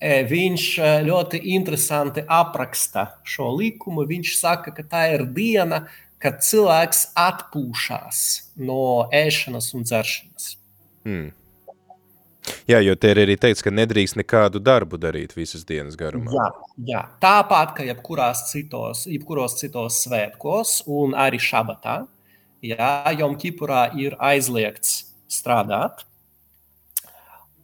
[0.00, 0.66] viņš
[1.04, 4.06] ļoti interesanti apraksta šo likumu.
[4.08, 6.09] Viņš saka, ka tā ir diena, kad
[6.44, 8.22] cilvēks atpūšas
[8.60, 10.56] no ēšanas un dzeršanas.
[11.06, 11.30] Hmm.
[12.68, 16.32] Jā, jo te ir arī teikts, ka nedrīkst nekādu darbu darīt visas dienas garumā.
[16.32, 16.46] Jā,
[16.92, 17.02] jā.
[17.22, 22.02] tāpat kā jebkurās citos, jebkuros citos svētkos, un arī šabatā,
[22.64, 26.04] jā, Jom Kipurā ir aizliegts strādāt.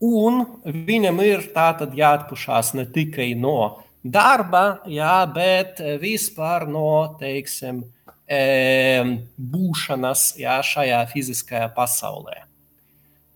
[0.04, 7.80] Un viņam ir tātad jāatpušās ne tikai no darba, jā, bet vispār no, teiksim,
[8.26, 12.46] būšanas jā, šajā fiziskajā pasaulē.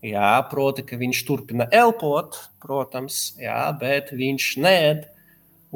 [0.01, 5.03] Jā, proti, ka viņš turpina elpot, protams, jā, bet viņš nēd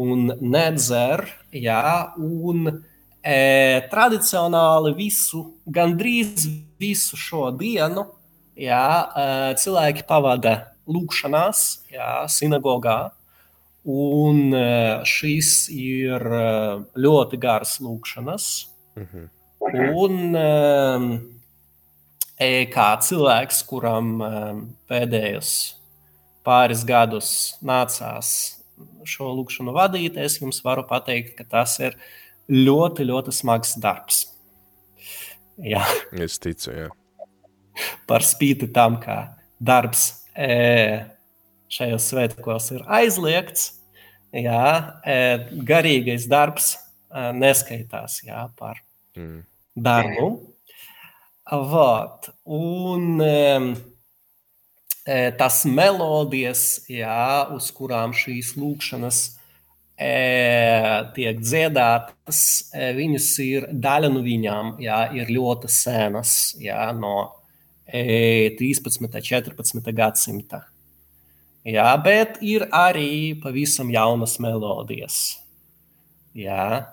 [0.01, 1.27] un nedzer.
[1.53, 2.71] Jā, un,
[3.21, 3.37] e,
[3.91, 6.47] tradicionāli visu, gandrīz
[6.81, 8.07] visu šo dienu
[8.57, 10.55] jā, e, cilvēki pavada
[10.89, 13.13] lūkšanās, jā, sinagogā.
[13.85, 14.67] Un e,
[15.05, 16.45] šīs ir e,
[16.97, 18.49] ļoti garas lūkšanas,
[18.95, 19.31] Mhm.
[19.95, 21.07] Un um,
[22.71, 25.49] kā cilvēks, kuram um, pēdējos
[26.45, 27.31] pāris gadus
[27.65, 28.29] nācās
[29.07, 31.97] šo lūkšanu vadīt, es jums varu pateikt, ka tas ir
[32.51, 34.25] ļoti, ļoti smags darbs.
[35.61, 35.83] Jā.
[36.11, 36.89] Es ticu, jā.
[38.07, 41.05] Par spīti tam, ka darbs e,
[41.71, 43.69] šajos svētkos ir aizliegts,
[44.35, 44.65] jā,
[45.07, 45.19] e,
[45.67, 46.75] garīgais darbs
[47.15, 48.81] neskaitās jā, par
[49.17, 49.41] mm.
[49.87, 50.29] darbu.
[51.71, 52.31] Vot.
[52.49, 53.21] Un
[55.37, 59.19] tas melodijas, jā, uz kurām šīs lūkšanas
[59.95, 60.11] e,
[61.15, 62.41] tiek dziedātas,
[62.73, 67.15] e, viņas ir daļa no viņām, jā, ir ļoti senas, jā, no
[67.85, 68.99] e, 13.
[69.01, 69.93] un 14.
[69.95, 70.65] gadsimta.
[71.65, 75.39] Jā, bet ir arī pavisam jaunas melodijas.
[76.35, 76.85] Jā,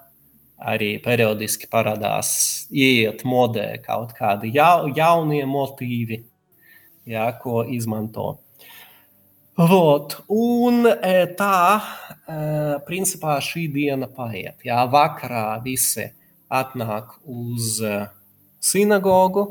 [0.63, 2.31] arī periodiski parādās,
[2.71, 6.23] ieiet modē kaut kādi jau, jaunie motīvi,
[7.11, 8.37] jā, ko izmanto.
[9.59, 11.83] Vot, un e, tā,
[12.25, 12.37] e,
[12.87, 14.63] principā, šī diena paiet.
[14.65, 16.07] Jā, vakarā visi
[16.49, 17.99] atnāk uz e,
[18.63, 19.45] sinagogu,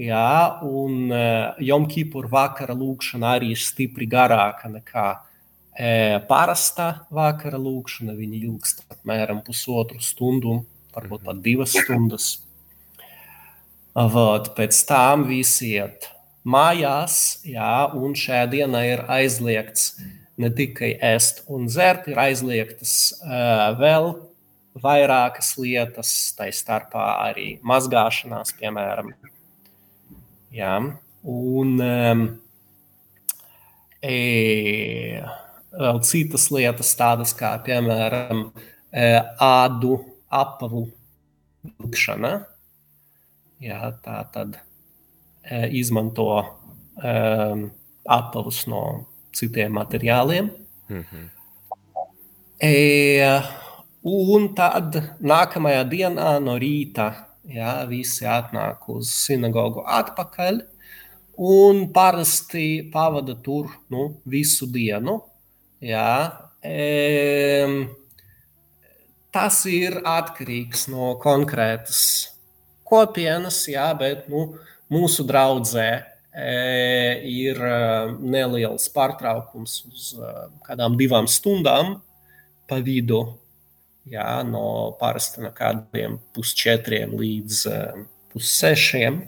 [0.00, 0.32] jā,
[0.64, 1.12] un
[1.60, 5.10] Jomkipur vakara lūkšana arī ir stipri garāka nekā
[6.28, 8.16] parasta vakara lūkšana.
[8.16, 10.62] Ilgst apmēram pusotru stundu,
[10.94, 12.32] varbūt pat divas stundas.
[13.92, 16.08] Vot, pēc tam visi iet
[16.48, 19.92] mājās, jā, un šajā dienā ir aizliegts
[20.40, 24.14] ne tikai ēst un dzert, ir aizliegtas uh, vēl
[24.82, 29.12] vairākas lietas, tā starpā arī mazgāšanās, piemēram.
[30.52, 30.72] Jā,
[31.28, 32.24] un um,
[34.00, 34.16] e,
[35.78, 38.50] vēl citas lietas, tādas kā, piemēram,
[38.92, 39.06] e,
[39.40, 39.96] ādu
[40.28, 40.86] apavu
[41.62, 42.34] vilkšana.
[43.62, 44.60] Jā, tā tad
[45.42, 46.44] E, izmanto
[47.02, 47.70] um,
[48.06, 50.50] apavus no citiem materiāliem.
[50.88, 51.28] Mm -hmm.
[52.60, 53.42] e,
[54.02, 57.12] un tad nākamajā dienā no rīta
[57.44, 60.60] jā, visi atnāk uz sinagogu atpakaļ.
[61.38, 65.22] Un parasti pavada tur nu, visu dienu.
[65.82, 66.10] Jā,
[66.62, 67.86] e,
[69.34, 72.02] tas ir atkarīgs no konkrētas
[72.86, 74.52] kopienas, jā, bet nu,
[74.92, 75.88] Mūsu draudzē
[76.36, 76.48] e,
[77.24, 77.76] ir e,
[78.20, 80.32] neliels pārtraukums uz e,
[80.66, 81.94] kādām divām stundām
[82.68, 83.22] pa vidu.
[84.12, 87.60] Jā, no parasti no kādiem pusčetriem līdz
[88.34, 89.20] pussešiem.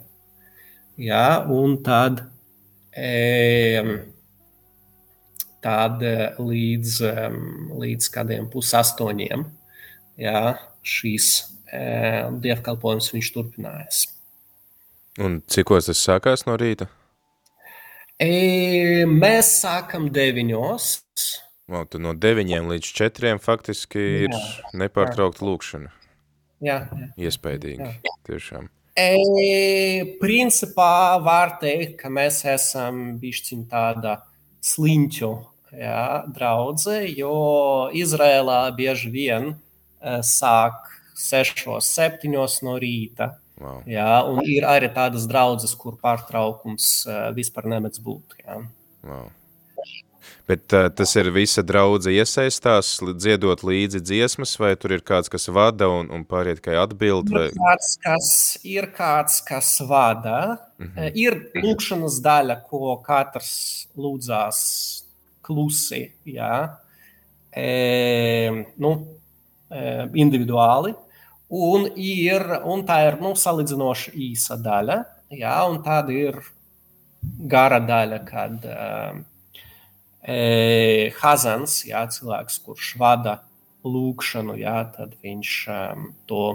[1.00, 2.24] Jā, un tad,
[2.90, 3.09] e,
[5.64, 6.04] tad
[6.38, 6.96] līdz,
[7.80, 9.46] līdz kādiem pusastoņiem
[10.20, 10.42] jā,
[10.84, 11.30] šīs
[11.72, 11.80] e,
[12.44, 14.02] dievkalpojums viņš turpinājās.
[15.22, 16.88] Un cikos tas sākās no rīta?
[18.20, 20.92] E, mēs sākam deviņos.
[21.70, 25.90] Wow, tad no deviņiem līdz četriem faktiski jā, ir nepārtraukta lūkšana.
[26.64, 27.08] Jā, jā.
[27.28, 28.14] Iespējīgi, jā.
[28.28, 28.68] tiešām.
[28.94, 34.20] E, principā var teikt, ka mēs esam bišķiņ tāda
[34.64, 35.32] sliņķu
[35.78, 37.36] jā, draudze, jo
[37.94, 39.56] Izrēlā bieži vien e,
[40.22, 43.34] sāk sešos, septiņos no rīta.
[43.60, 43.84] Wow.
[43.86, 48.34] Jā, un ir arī tādas draudzes, kur pārtraukums uh, vispār nemedz būt.
[48.42, 48.58] Jā.
[49.06, 49.28] Wow.
[50.44, 55.46] Bet uh, tas ir visa draudze iesaistās, dziedot līdzi dziesmas, vai tur ir kāds, kas
[55.54, 57.30] vada un, un pāriet tikai atbild?
[57.32, 57.46] Vai...
[57.52, 58.28] Ir, kāds, kas,
[58.66, 60.58] ir kāds, kas vada.
[60.82, 61.10] Mm -hmm.
[61.14, 64.60] Ir lūkšanas daļa, ko katrs lūdzās
[65.45, 66.57] klusi, jā.
[67.55, 67.68] E,
[68.80, 68.92] nu,
[69.70, 70.95] e, individuāli.
[71.55, 74.99] Un, ir, un tā ir nu, salīdzinoši īsa daļa,
[75.38, 76.40] jā, un tāda ir
[77.51, 78.64] gara daļa, kad
[80.24, 80.36] e,
[81.20, 83.38] Hazans, jā, cilvēks, kurš vada
[83.84, 86.47] lūkšanu, jā, tad viņš um, to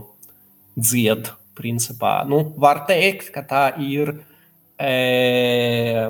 [0.76, 1.32] dzied.
[1.60, 2.22] Principā.
[2.24, 4.14] Nu, var teikt, ka tā ir
[4.80, 6.08] e,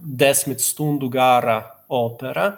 [0.00, 2.48] desmit stundu gara opera,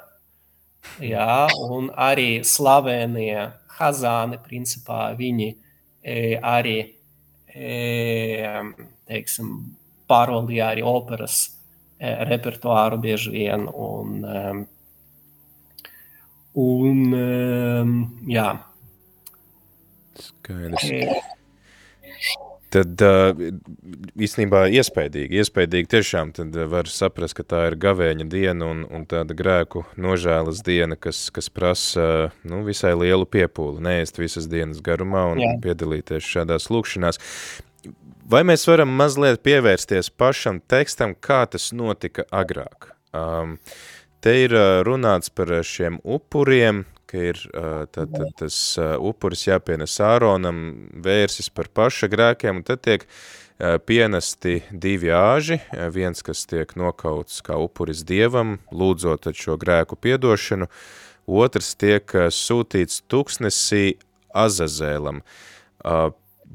[1.03, 5.49] jā, un arī slavēnie Hazāni, principā viņi
[6.01, 6.79] e, arī
[7.53, 8.53] e,
[9.09, 9.53] teiksim,
[10.09, 11.39] pārvaldīja arī operas
[11.99, 13.67] e, repertuāru bieži vien.
[13.69, 14.45] Un, e,
[16.63, 17.27] un e,
[18.33, 18.51] jā.
[20.31, 20.89] Skaidrs.
[20.89, 21.36] E,
[22.77, 23.01] Tad
[24.21, 29.37] īstenībā iespaidīgi, iespaidīgi tiešām tad var saprast, ka tā ir gavēņa diena un, un tāda
[29.39, 35.41] grēku nožēlas diena, kas, kas prasa nu, visai lielu piepūli, neēst visas dienas garumā un
[35.41, 35.55] Jā.
[35.65, 37.21] piedalīties šādās lūkšanās.
[38.29, 42.91] Vai mēs varam mazliet pievērsties pašam tekstam, kā tas notika agrāk?
[43.17, 43.57] Um,
[44.21, 44.53] te ir
[44.85, 47.41] runāts par šiem upuriem, ka ir
[47.95, 48.59] tad, tad tas
[48.99, 50.61] upuris jāpienes Āronam,
[51.03, 53.07] vērsis par paša grēkiem, un tad tiek
[53.89, 55.61] pienesti divi āži,
[55.95, 60.69] viens, kas tiek nokauts kā upuris dievam, lūdzot šo grēku piedošanu,
[61.27, 63.97] otrs tiek sūtīts tuksnesī
[64.37, 65.23] Azazēlam.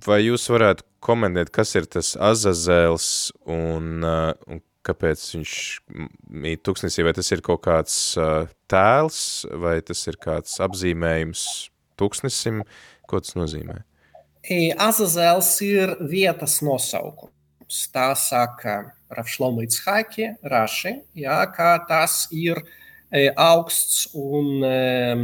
[0.06, 5.54] Vai jūs varētu komentēt, kas ir tas Azazēls un, un kāpēc viņš
[6.44, 11.46] mīt tuksnesī, vai tas ir kaut kāds uh, tēls, vai tas ir kāds apzīmējums
[12.02, 12.64] tuksnesim,
[13.10, 13.82] ko tas nozīmē?
[14.82, 17.86] Azazels ir vietas nosaukums.
[17.94, 22.60] Tā saka Ravšlomīts Haiki, Raši, jā, kā tas ir
[23.40, 25.24] augsts un um,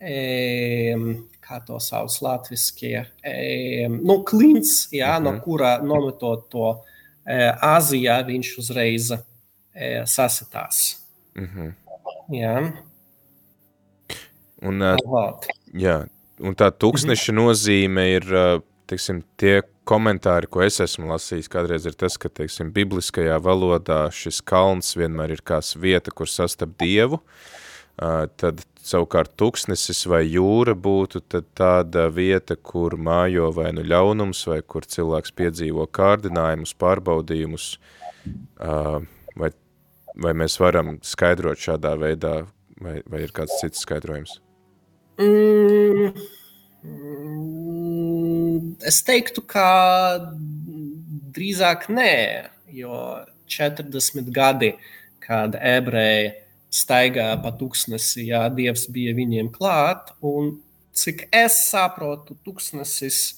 [0.00, 1.06] um,
[1.44, 5.32] kā to sauc latviskie, um, nu, klints, jā, mm -hmm.
[5.32, 6.80] no kura nometot to
[7.24, 9.12] Āzijā viņš uzreiz
[10.06, 11.00] sasitās.
[11.34, 11.72] Mm -hmm.
[12.32, 12.72] Jā.
[14.64, 14.80] Un,
[15.76, 16.06] jā,
[16.40, 17.44] un tā tūkstneša mm -hmm.
[17.44, 18.24] nozīme ir,
[18.86, 24.40] teiksim, tie komentāri, ko es esmu lasījis, kādreiz ir tas, ka, teiksim, bibliskajā valodā šis
[24.40, 27.20] kalns vienmēr ir kā vieta, kur sastap Dievu,
[28.36, 34.60] tad savukārt tuksnesis vai jūra būtu tad tāda vieta, kur mājo vai nu ļaunums, vai
[34.62, 37.68] kur cilvēks piedzīvo kārdinājumus, pārbaudījumus,
[39.40, 39.50] vai,
[40.26, 42.34] vai mēs varam skaidrot šādā veidā,
[42.80, 44.38] vai, vai ir kāds cits skaidrojums?
[45.16, 46.12] Mm,
[48.84, 49.68] es teiktu, ka
[51.34, 52.14] drīzāk nē,
[52.74, 52.94] jo
[53.48, 54.74] 40 gadi,
[55.24, 56.43] kad ebreji
[56.74, 60.10] staigā pa tūkstnesi, ja Dievs bija viņiem klāt.
[60.24, 60.56] Un,
[60.94, 63.36] cik es saprotu, tūkstnesis,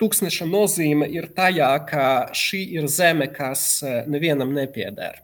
[0.00, 2.04] tūkstneša nozīme ir tajā, ka
[2.36, 5.22] šī ir zeme, kas e, nevienam nepieder.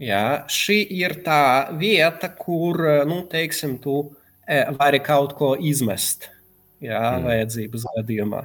[0.00, 3.98] Jā, šī ir tā vieta, kur e, nu, teiksim, tu
[4.44, 6.28] e, vari kaut ko izmest
[6.84, 7.26] jā, mm.
[7.26, 8.44] vajadzības gadījumā.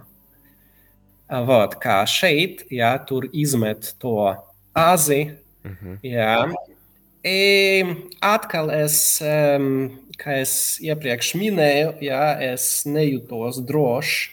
[1.47, 4.17] Vot, kā šeit, jā, tur izmet to
[4.75, 5.29] azi,
[5.63, 5.99] mm -hmm.
[6.03, 6.33] jā,
[7.23, 7.85] E,
[8.25, 8.95] atkal es,
[10.21, 14.31] kā es iepriekš minēju, jā, es nejūtos droši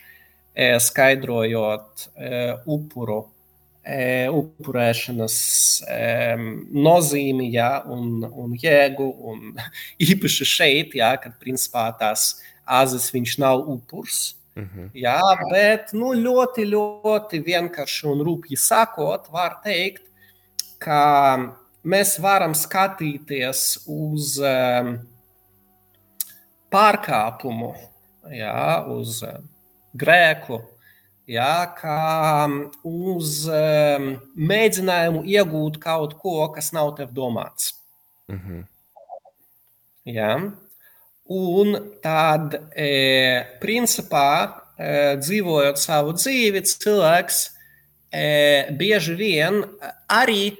[0.54, 2.30] e, skaidrojot e,
[2.64, 3.26] upuru,
[3.88, 5.36] upurēšanas
[6.76, 9.06] nozīmi jā, un, un jēgu.
[9.30, 9.54] Un
[10.10, 12.34] īpaši šeit, jā, kad principā tās
[12.68, 14.34] azas viņš nav upurs.
[14.58, 14.90] -hmm.
[14.94, 15.20] Jā,
[15.50, 20.04] bet nu, ļoti, ļoti vienkārši un rūpīgi sakot, var teikt,
[20.82, 24.94] ka mēs varam skatīties uz um,
[26.72, 27.72] pārkāpumu,
[28.34, 29.44] jā, uz um,
[29.98, 30.60] grēku,
[31.28, 31.98] jā, kā
[32.84, 37.74] uz um, mēģinājumu iegūt kaut ko, kas nav tev domāts.
[38.28, 38.64] Mm -hmm.
[40.04, 40.32] jā.
[41.28, 47.50] Un tad, e, principā, e, dzīvojot savu dzīvi, cilvēks
[48.10, 48.22] e,
[48.80, 49.60] bieži vien
[50.08, 50.56] arī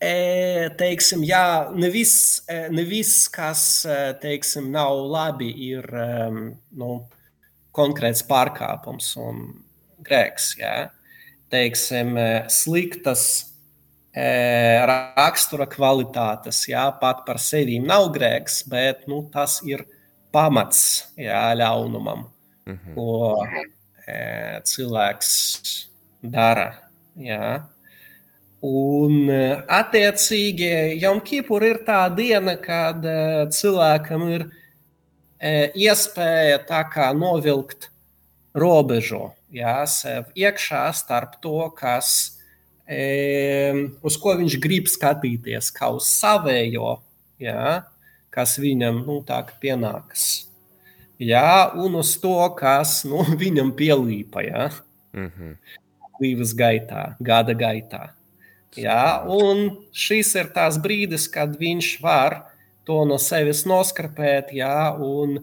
[0.00, 3.86] teiksim, jā, ne viss, ne viss kas
[4.22, 5.84] teiksim, nav labi, ir
[6.72, 6.94] nu,
[7.76, 9.44] konkrēts pārkāpums un
[10.06, 10.54] grēks.
[10.60, 10.88] Jā.
[11.50, 12.14] Teiksim,
[12.48, 13.26] sliktas
[14.14, 19.84] rakstura kvalitātes, jā, pat par sevi nav grēks, bet nu, tas ir
[20.32, 22.24] pamats jā, ļaunumam,
[22.66, 22.94] mm -hmm.
[22.94, 23.46] ko
[24.64, 25.30] cilvēks
[26.22, 26.72] dara.
[27.16, 27.66] Jā.
[28.60, 34.44] Un, eh, attiecīgi, Jankīpur ir tā diena, kad eh, cilvēkam ir
[35.40, 37.88] eh, iespēja tā kā novilkt
[38.52, 42.36] robežu jā, sev iekšā starp to, kas,
[42.90, 46.96] uz ko viņš grib skatīties, kā uz savējo,
[47.38, 47.84] jā,
[48.34, 50.50] kas viņam nu, tā kā pienākas.
[51.22, 54.70] Jā, un uz to, kas nu, viņam pielīpa jā,
[55.14, 55.58] mm -hmm.
[56.18, 58.10] dzīves gaitā, gada gaitā.
[58.78, 62.36] Jā, un šis ir tās brīdis, kad viņš var
[62.86, 65.42] to no sevis noskrapēt jā, un e,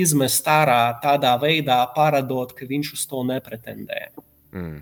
[0.00, 4.08] izmest ārā tādā veidā, parādot, ka viņš uz to nepretendē.
[4.56, 4.80] Mm.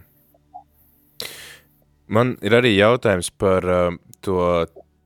[2.07, 4.39] Man ir arī jautājums par uh, to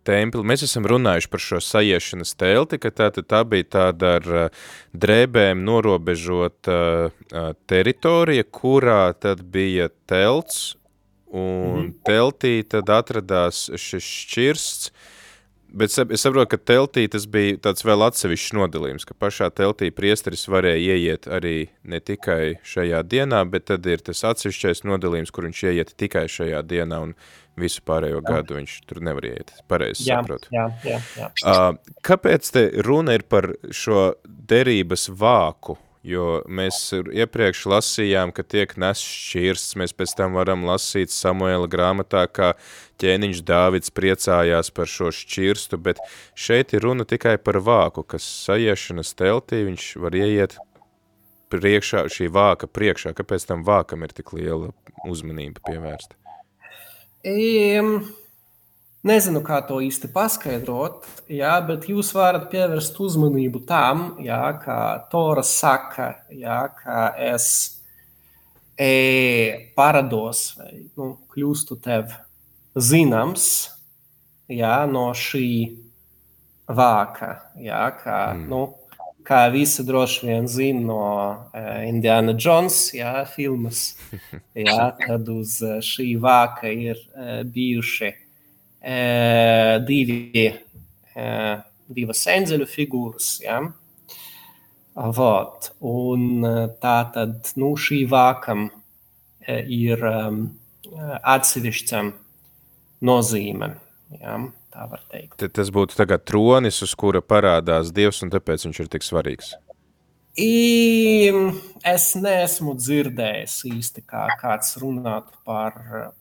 [0.04, 0.42] templi.
[0.44, 5.62] Mēs esam runājuši par šo sajiešanas telti, ka tā, tā bija tāda ar uh, drēbēm
[5.64, 6.76] norobežota
[7.08, 10.74] uh, teritorija, kurā tad bija telts
[11.30, 11.94] un -hmm.
[12.04, 14.92] teltī tad atradās šis šķirsts,
[15.72, 20.48] bet es saprotu, ka teltī tas bija tāds vēl atsevišķs nodalījums, ka pašā teltī priesteris
[20.48, 25.62] varēja ieiet arī ne tikai šajā dienā, bet tad ir tas atsevišķais nodalījums, kur viņš
[25.70, 27.14] ieiet tikai šajā dienā un
[27.60, 29.52] visu pārējo gadu viņš tur nevar ieiet.
[29.68, 30.48] Pareizi jā, saprotu.
[30.54, 31.30] Jā, jā, jā.
[31.44, 35.76] Uh, kāpēc te runa ir par šo derības vāku?
[36.00, 42.22] Jo mēs iepriekš lasījām, ka tiek nests šķirsts, mēs pēc tam varam lasīt Samuela grāmatā,
[42.24, 42.54] kā
[43.02, 46.00] ķēniņš Dāvids priecājās par šo šķirstu, bet
[46.32, 50.56] šeit ir runa tikai par vāku, kas sajiešanas teltī, viņš var ieiet
[51.52, 54.72] priekšā, šī vāka priekšā, kāpēc tam vākam ir tik liela
[55.04, 56.16] uzmanība pievērsta?
[57.28, 58.06] Um,
[59.06, 64.80] nezinu, kā to īsti paskaidrot, jā, bet jūs varat pievērst uzmanību tam, jā, kā
[65.12, 67.46] Tora saka, jā, ka es
[68.76, 72.12] e, parados vai nu, kļūstu tev
[72.76, 73.46] zināms
[74.50, 75.48] jā, no šī
[76.70, 77.34] vāka.
[77.58, 78.46] Jā, kā, mm.
[78.52, 78.62] nu,
[79.26, 83.94] kā visi droši vien zina no uh, Indiana Jones jā, filmas,
[84.68, 88.26] jā, tad uz šī vāka ir uh, bijuši uh,
[89.86, 90.46] divi,
[91.14, 93.32] uh, divas eņģeļu figūras.
[93.44, 93.60] Jā.
[95.16, 95.70] Vot.
[95.86, 96.46] Un
[96.82, 98.68] tā tad nu, šī vākam
[99.48, 100.40] ir um,
[101.34, 102.02] atsevišķa
[103.06, 103.70] nozīme.
[104.20, 105.36] Jā tā var teikt.
[105.40, 109.54] Tad tas būtu tronis, uz kura parādās Dievs, un tāpēc viņš ir tik svarīgs.
[111.90, 115.76] Es neesmu dzirdējis īsti, kā kāds runāt par,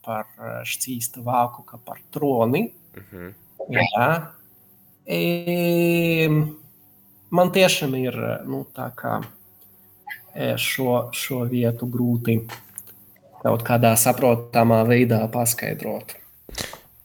[0.06, 0.30] par
[0.68, 2.70] šķīstu vāku, kā par troni.
[2.96, 3.28] Uh mhm.
[3.28, 3.34] -huh.
[3.70, 4.32] Jā.
[5.10, 6.30] I,
[7.30, 8.16] man tiešām ir
[8.46, 9.20] nu, tā kā
[10.58, 12.40] šo, šo vietu grūti
[13.44, 16.16] kaut kādā saprotamā veidā paskaidrot.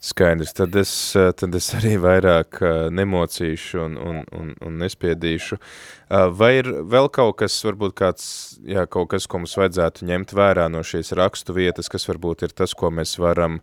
[0.05, 5.57] Skaidrs, tad es, eh, tad es arī vairāk eh, nemocīšu un, un, un, un nespiedīšu.
[5.57, 8.27] Eh, vai ir vēl kaut kas, varbūt kāds,
[8.69, 12.53] jā, kaut kas, ko mums vajadzētu ņemt vērā no šīs rakstu vietas, kas varbūt ir
[12.53, 13.63] tas, ko mēs varam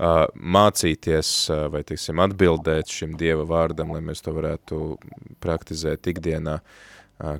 [0.00, 1.30] mācīties
[1.74, 4.78] vai, teiksim, atbildēt šim Dieva vārdam, lai mēs to varētu
[5.44, 6.54] praktizēt ikdienā,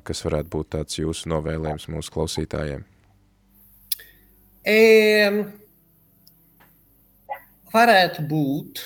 [0.05, 2.85] kas varētu būt tāds jūsu novēlējums mūsu klausītājiem?
[4.61, 5.41] Um
[7.73, 8.81] varētu būt,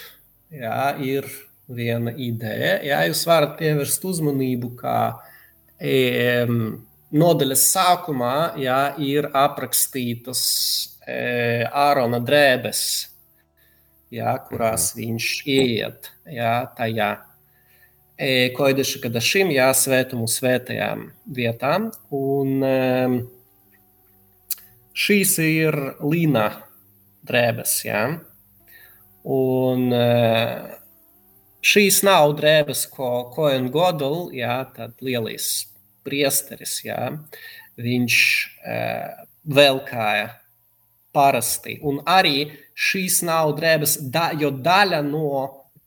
[0.53, 1.27] jā, ir
[1.67, 2.77] viena ideja.
[2.85, 4.99] Jā, jūs varat pievērst uzmanību, kā
[5.79, 6.45] e,
[7.15, 10.41] nodaļas sākumā jā, ir aprakstītas
[11.07, 12.81] e, Ārona drēbes,
[14.13, 15.01] jā, kurās mhm.
[15.01, 17.13] viņš iet jā, tajā.
[18.15, 22.75] E, Koideši, kad šim jāsvētumu svētajām vietām, un e,
[24.95, 25.75] šīs ir
[26.05, 26.47] līna
[27.27, 28.05] drēbes, jā.
[29.25, 30.75] Un eh,
[31.65, 35.65] šīs nav drēbes, ko Koen Godel, jā, tad lielais
[36.05, 36.99] priesteris, jā,
[37.81, 38.17] viņš
[38.69, 40.29] eh, velkāja
[41.15, 41.79] parasti.
[41.87, 45.29] Un arī šīs nav drēbes, da, jo daļa no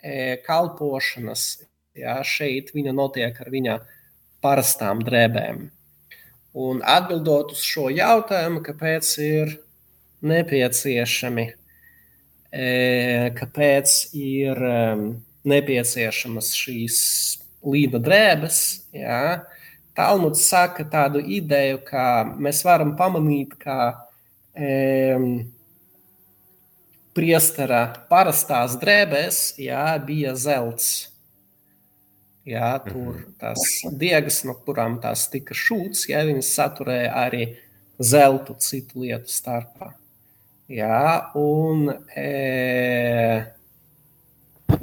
[0.00, 1.44] e, kalpošanas
[1.98, 3.78] jā, šeit viņa notiek ar viņa
[4.44, 5.66] parastām drēbēm.
[6.58, 9.58] Un atbildot uz šo jautājumu, kāpēc ir
[10.26, 11.46] nepieciešami
[12.48, 14.60] kāpēc ir
[15.48, 16.98] nepieciešamas šīs
[17.64, 18.60] līda drēbes.
[18.96, 19.44] Jā.
[19.98, 22.02] Talmuds saka tādu ideju, ka
[22.38, 23.78] mēs varam pamanīt, ka
[24.54, 25.30] um,
[27.18, 31.08] priestera parastās drēbēs jā, bija zelts.
[32.48, 33.64] Jā, tur tās
[34.00, 37.42] diegas, no kurām tās tika šūts, jā, viņas saturēja arī
[38.00, 39.97] zeltu citu lietu starpā.
[40.68, 43.40] Jā, un e,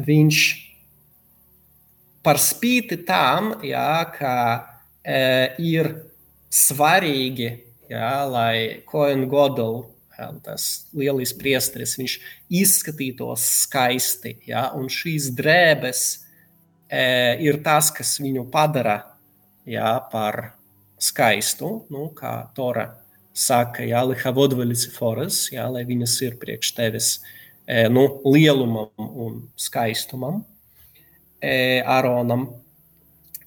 [0.02, 0.40] viņš
[2.26, 4.34] par spīti tam, jā, ka
[5.06, 5.20] e,
[5.62, 5.92] ir
[6.50, 7.52] svarīgi,
[7.92, 9.84] jā, lai Koen Godel,
[10.18, 10.68] jā, tas
[10.98, 12.18] lielais priesteris, viņš
[12.64, 16.04] izskatītos skaisti, jā, un šīs drēbes
[16.90, 17.06] e,
[17.46, 19.04] ir tas, kas viņu padara
[19.70, 20.56] jā, par
[20.98, 22.90] skaistu, nu, kā Tora
[23.36, 27.10] saka, jā, lihavodveļiciforas, jā, lai viņas ir priekš tevis
[27.68, 30.40] e, nu, lielumam un skaistumam,
[31.44, 32.48] e, Aronam.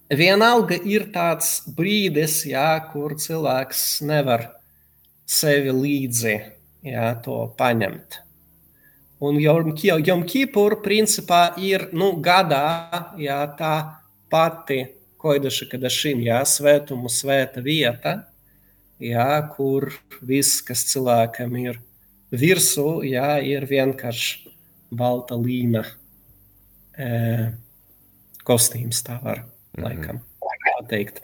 [0.08, 4.46] Vienalga ir tāds brīdis, jā, kur cilvēks nevar
[5.28, 6.36] sevi līdzi
[6.88, 8.22] jā, to paņemt.
[9.18, 13.74] Un Jom Kipur principā ir nu, gadā jā, tā
[14.30, 14.84] pati
[15.18, 18.20] koidaša, kad šim jā, svētumu svēta vieta,
[19.02, 19.90] jā, kur
[20.20, 21.80] viss, kas cilvēkam ir
[22.34, 24.52] virsū, jā, ir vienkārši
[24.98, 25.84] balta līna
[26.96, 27.08] e,
[28.48, 29.84] kostīms, tā var mhm.
[29.84, 30.22] laikam
[30.88, 31.22] teikt.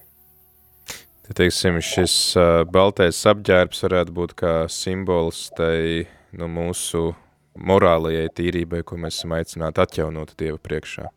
[1.24, 6.04] Te, teiksim, šis uh, baltais apģērbs varētu būt kā simbols tai
[6.36, 7.14] nu, mūsu
[7.54, 11.08] morālajai tīrībai, ko mēs esam aicināti atjaunot Dieva priekšā.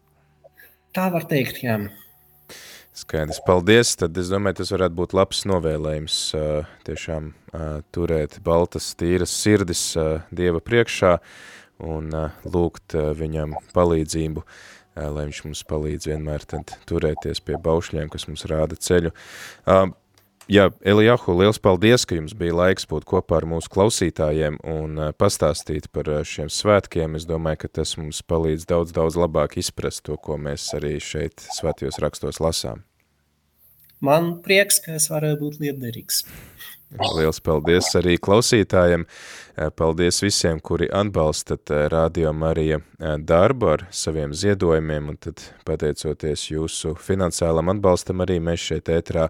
[0.96, 1.76] Tā var teikt, jā.
[2.98, 3.92] Skaidrs, paldies.
[4.00, 6.16] Tad es domāju, tas varētu būt labs novēlējums
[6.88, 7.30] tiešām
[7.94, 9.84] turēt baltas, tīras sirdis
[10.34, 11.18] Dieva priekšā
[11.86, 12.10] un
[12.42, 14.42] lūgt viņam palīdzību,
[14.98, 19.14] lai viņš mums palīdz vienmēr tad turēties pie baušļiem, kas mums rāda ceļu.
[20.48, 25.90] Jā, Elijahu, liels paldies, ka jums bija laiks būt kopā ar mūsu klausītājiem un pastāstīt
[25.92, 27.20] par šiem svētkiem.
[27.20, 31.44] Es domāju, ka tas mums palīdz daudz, daudz labāk izprast to, ko mēs arī šeit
[31.60, 32.87] svētījos rakstos lasām.
[34.04, 36.24] Man prieks, ka es varēju būt lietderīgs.
[37.18, 39.04] Liels paldies arī klausītājiem.
[39.76, 42.78] Paldies visiem, kuri atbalstat Radio Marija
[43.28, 49.28] darbu ar saviem ziedojumiem, un tad pateicoties jūsu finansālam atbalstam arī mēs šeit ētrā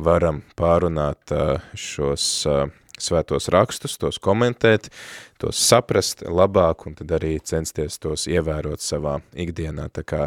[0.00, 1.30] varam pārunāt
[1.78, 2.24] šos
[2.98, 4.88] svētos rakstus, tos komentēt,
[5.38, 9.86] tos saprast labāk un tad arī censties tos ievērot savā ikdienā.
[9.94, 10.24] Tā kā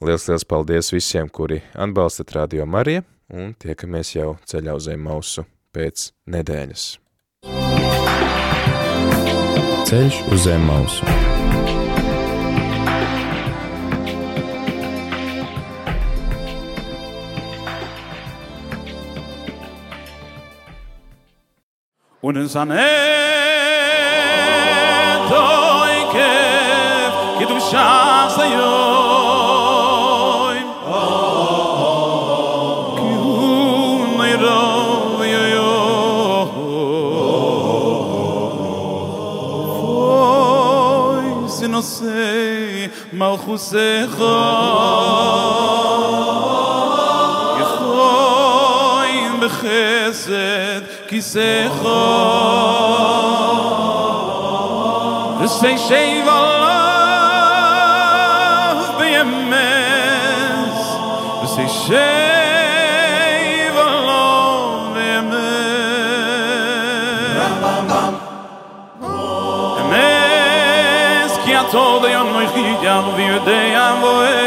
[0.00, 6.10] liels, liels paldies visiem, kuri atbalstat Radio Marija un tiekamies jau ceļā uz Emausu pēc
[6.30, 6.84] nedēļas.
[9.86, 11.16] Ceļš uz Emausu.
[22.26, 22.82] Und in seine
[25.30, 26.32] Toike,
[27.38, 27.60] ki du
[41.76, 44.22] נושא מלכוסך
[47.60, 51.88] יחויים בחסד כיסך
[55.40, 56.76] ושי שיב עליו
[58.98, 60.80] בימס
[61.44, 62.15] ושי שיב
[72.55, 74.41] דיון מויכי ים ויודע בוהי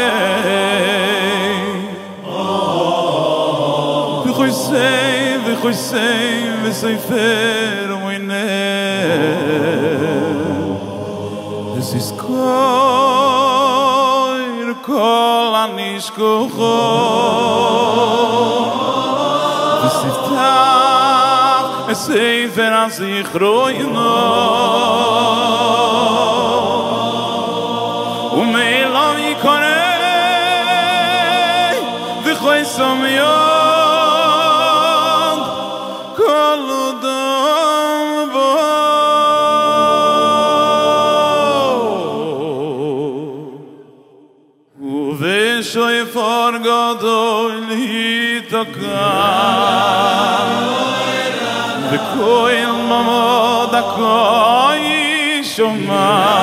[4.25, 8.33] וכוי סי וכוי סי וסייפר ומוינה
[11.77, 12.35] וסיס קויר
[14.81, 16.75] כל הנשכוחו
[19.85, 21.05] וספתח
[21.89, 25.08] הספר הזיכרוינו ומאליו
[32.80, 35.38] the jag
[36.16, 38.52] kolu dom bo
[44.80, 44.82] u
[45.20, 47.54] vešoj for godoj
[48.50, 49.12] to ka
[51.90, 53.22] dhe kojnë më më
[53.72, 56.39] dhe kojnë shumë më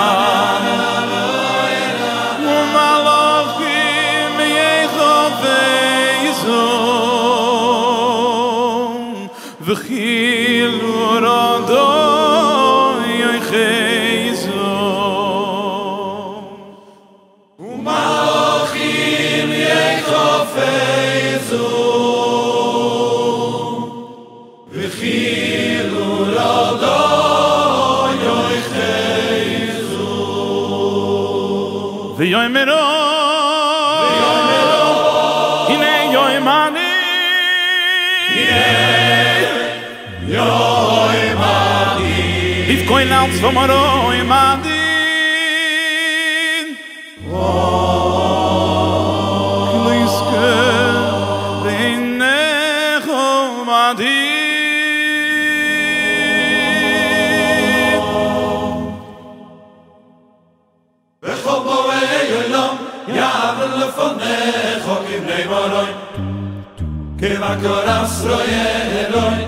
[43.27, 44.77] Herz vom Roi Madin
[49.83, 50.49] Kliske
[51.65, 54.07] den Necho Madin
[61.21, 62.75] Bechol Boei Olam
[63.07, 65.91] Yavr lefonecho Kim Nei Moroi
[67.87, 68.53] Asroi
[69.05, 69.46] Eloi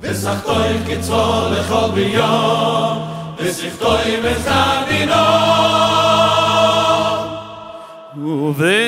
[0.00, 2.98] וסחתוי כצבו לכל ביום
[3.38, 5.14] וספתוי וזדינו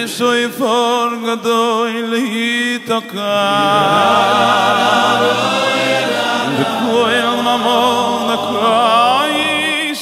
[0.08, 3.06] ובשויפור גדול יתקע
[5.20, 6.09] וכהל
[6.61, 7.79] Recuérdame
[8.29, 9.95] de que hay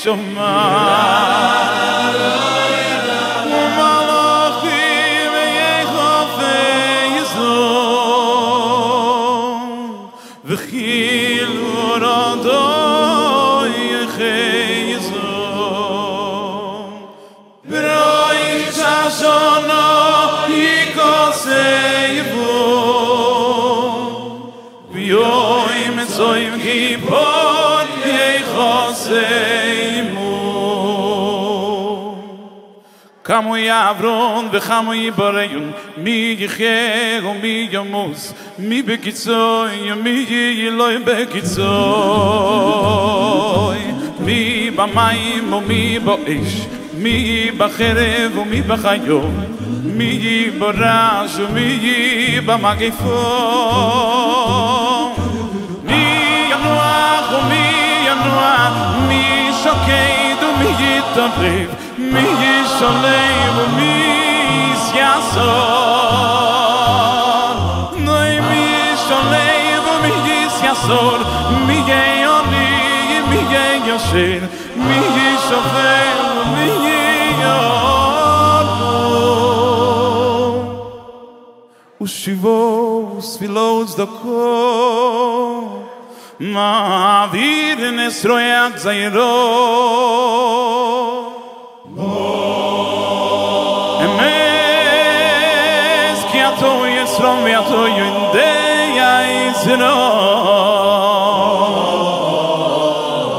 [33.29, 39.93] Kamu ya avron ve khamu ya barayun mi ghe go mi yamus mi bekitso ya
[39.95, 41.69] mi yi loy bekitso
[44.25, 46.65] mi ba mai mo mi bo ish
[46.97, 49.21] mi ba khere mi ba mi
[49.93, 50.73] mi mi mi
[61.45, 61.67] mi
[62.11, 64.14] mi mi ישלם ומי
[64.72, 65.54] יסייסון
[67.98, 71.22] נוי מי ישלם ומי יסייסון
[71.66, 73.38] מי יעני מי
[73.86, 74.46] ישן
[74.76, 76.70] מי ישופר ומי
[77.40, 77.94] יענו
[82.00, 84.94] ושיבו ספילו צדקו
[86.40, 90.04] מעביר נסרויח זיירו
[91.98, 92.37] אמס
[99.68, 99.84] יזרו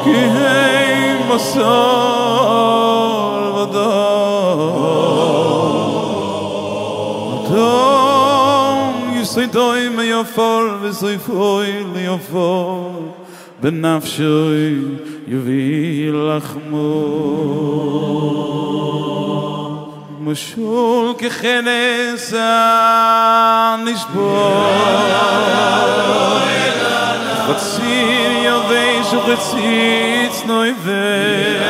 [0.04, 1.66] כי הם מסור
[3.62, 4.26] ודור
[7.48, 12.92] אדום יסיידוי מיופור וסייפוי ליופור
[13.62, 14.76] בנפשוי
[15.28, 17.06] יביא לחמו
[20.31, 22.35] משול כחנס
[23.77, 24.21] הנשבור.
[27.51, 31.61] וציר יובש וחציץ נויבר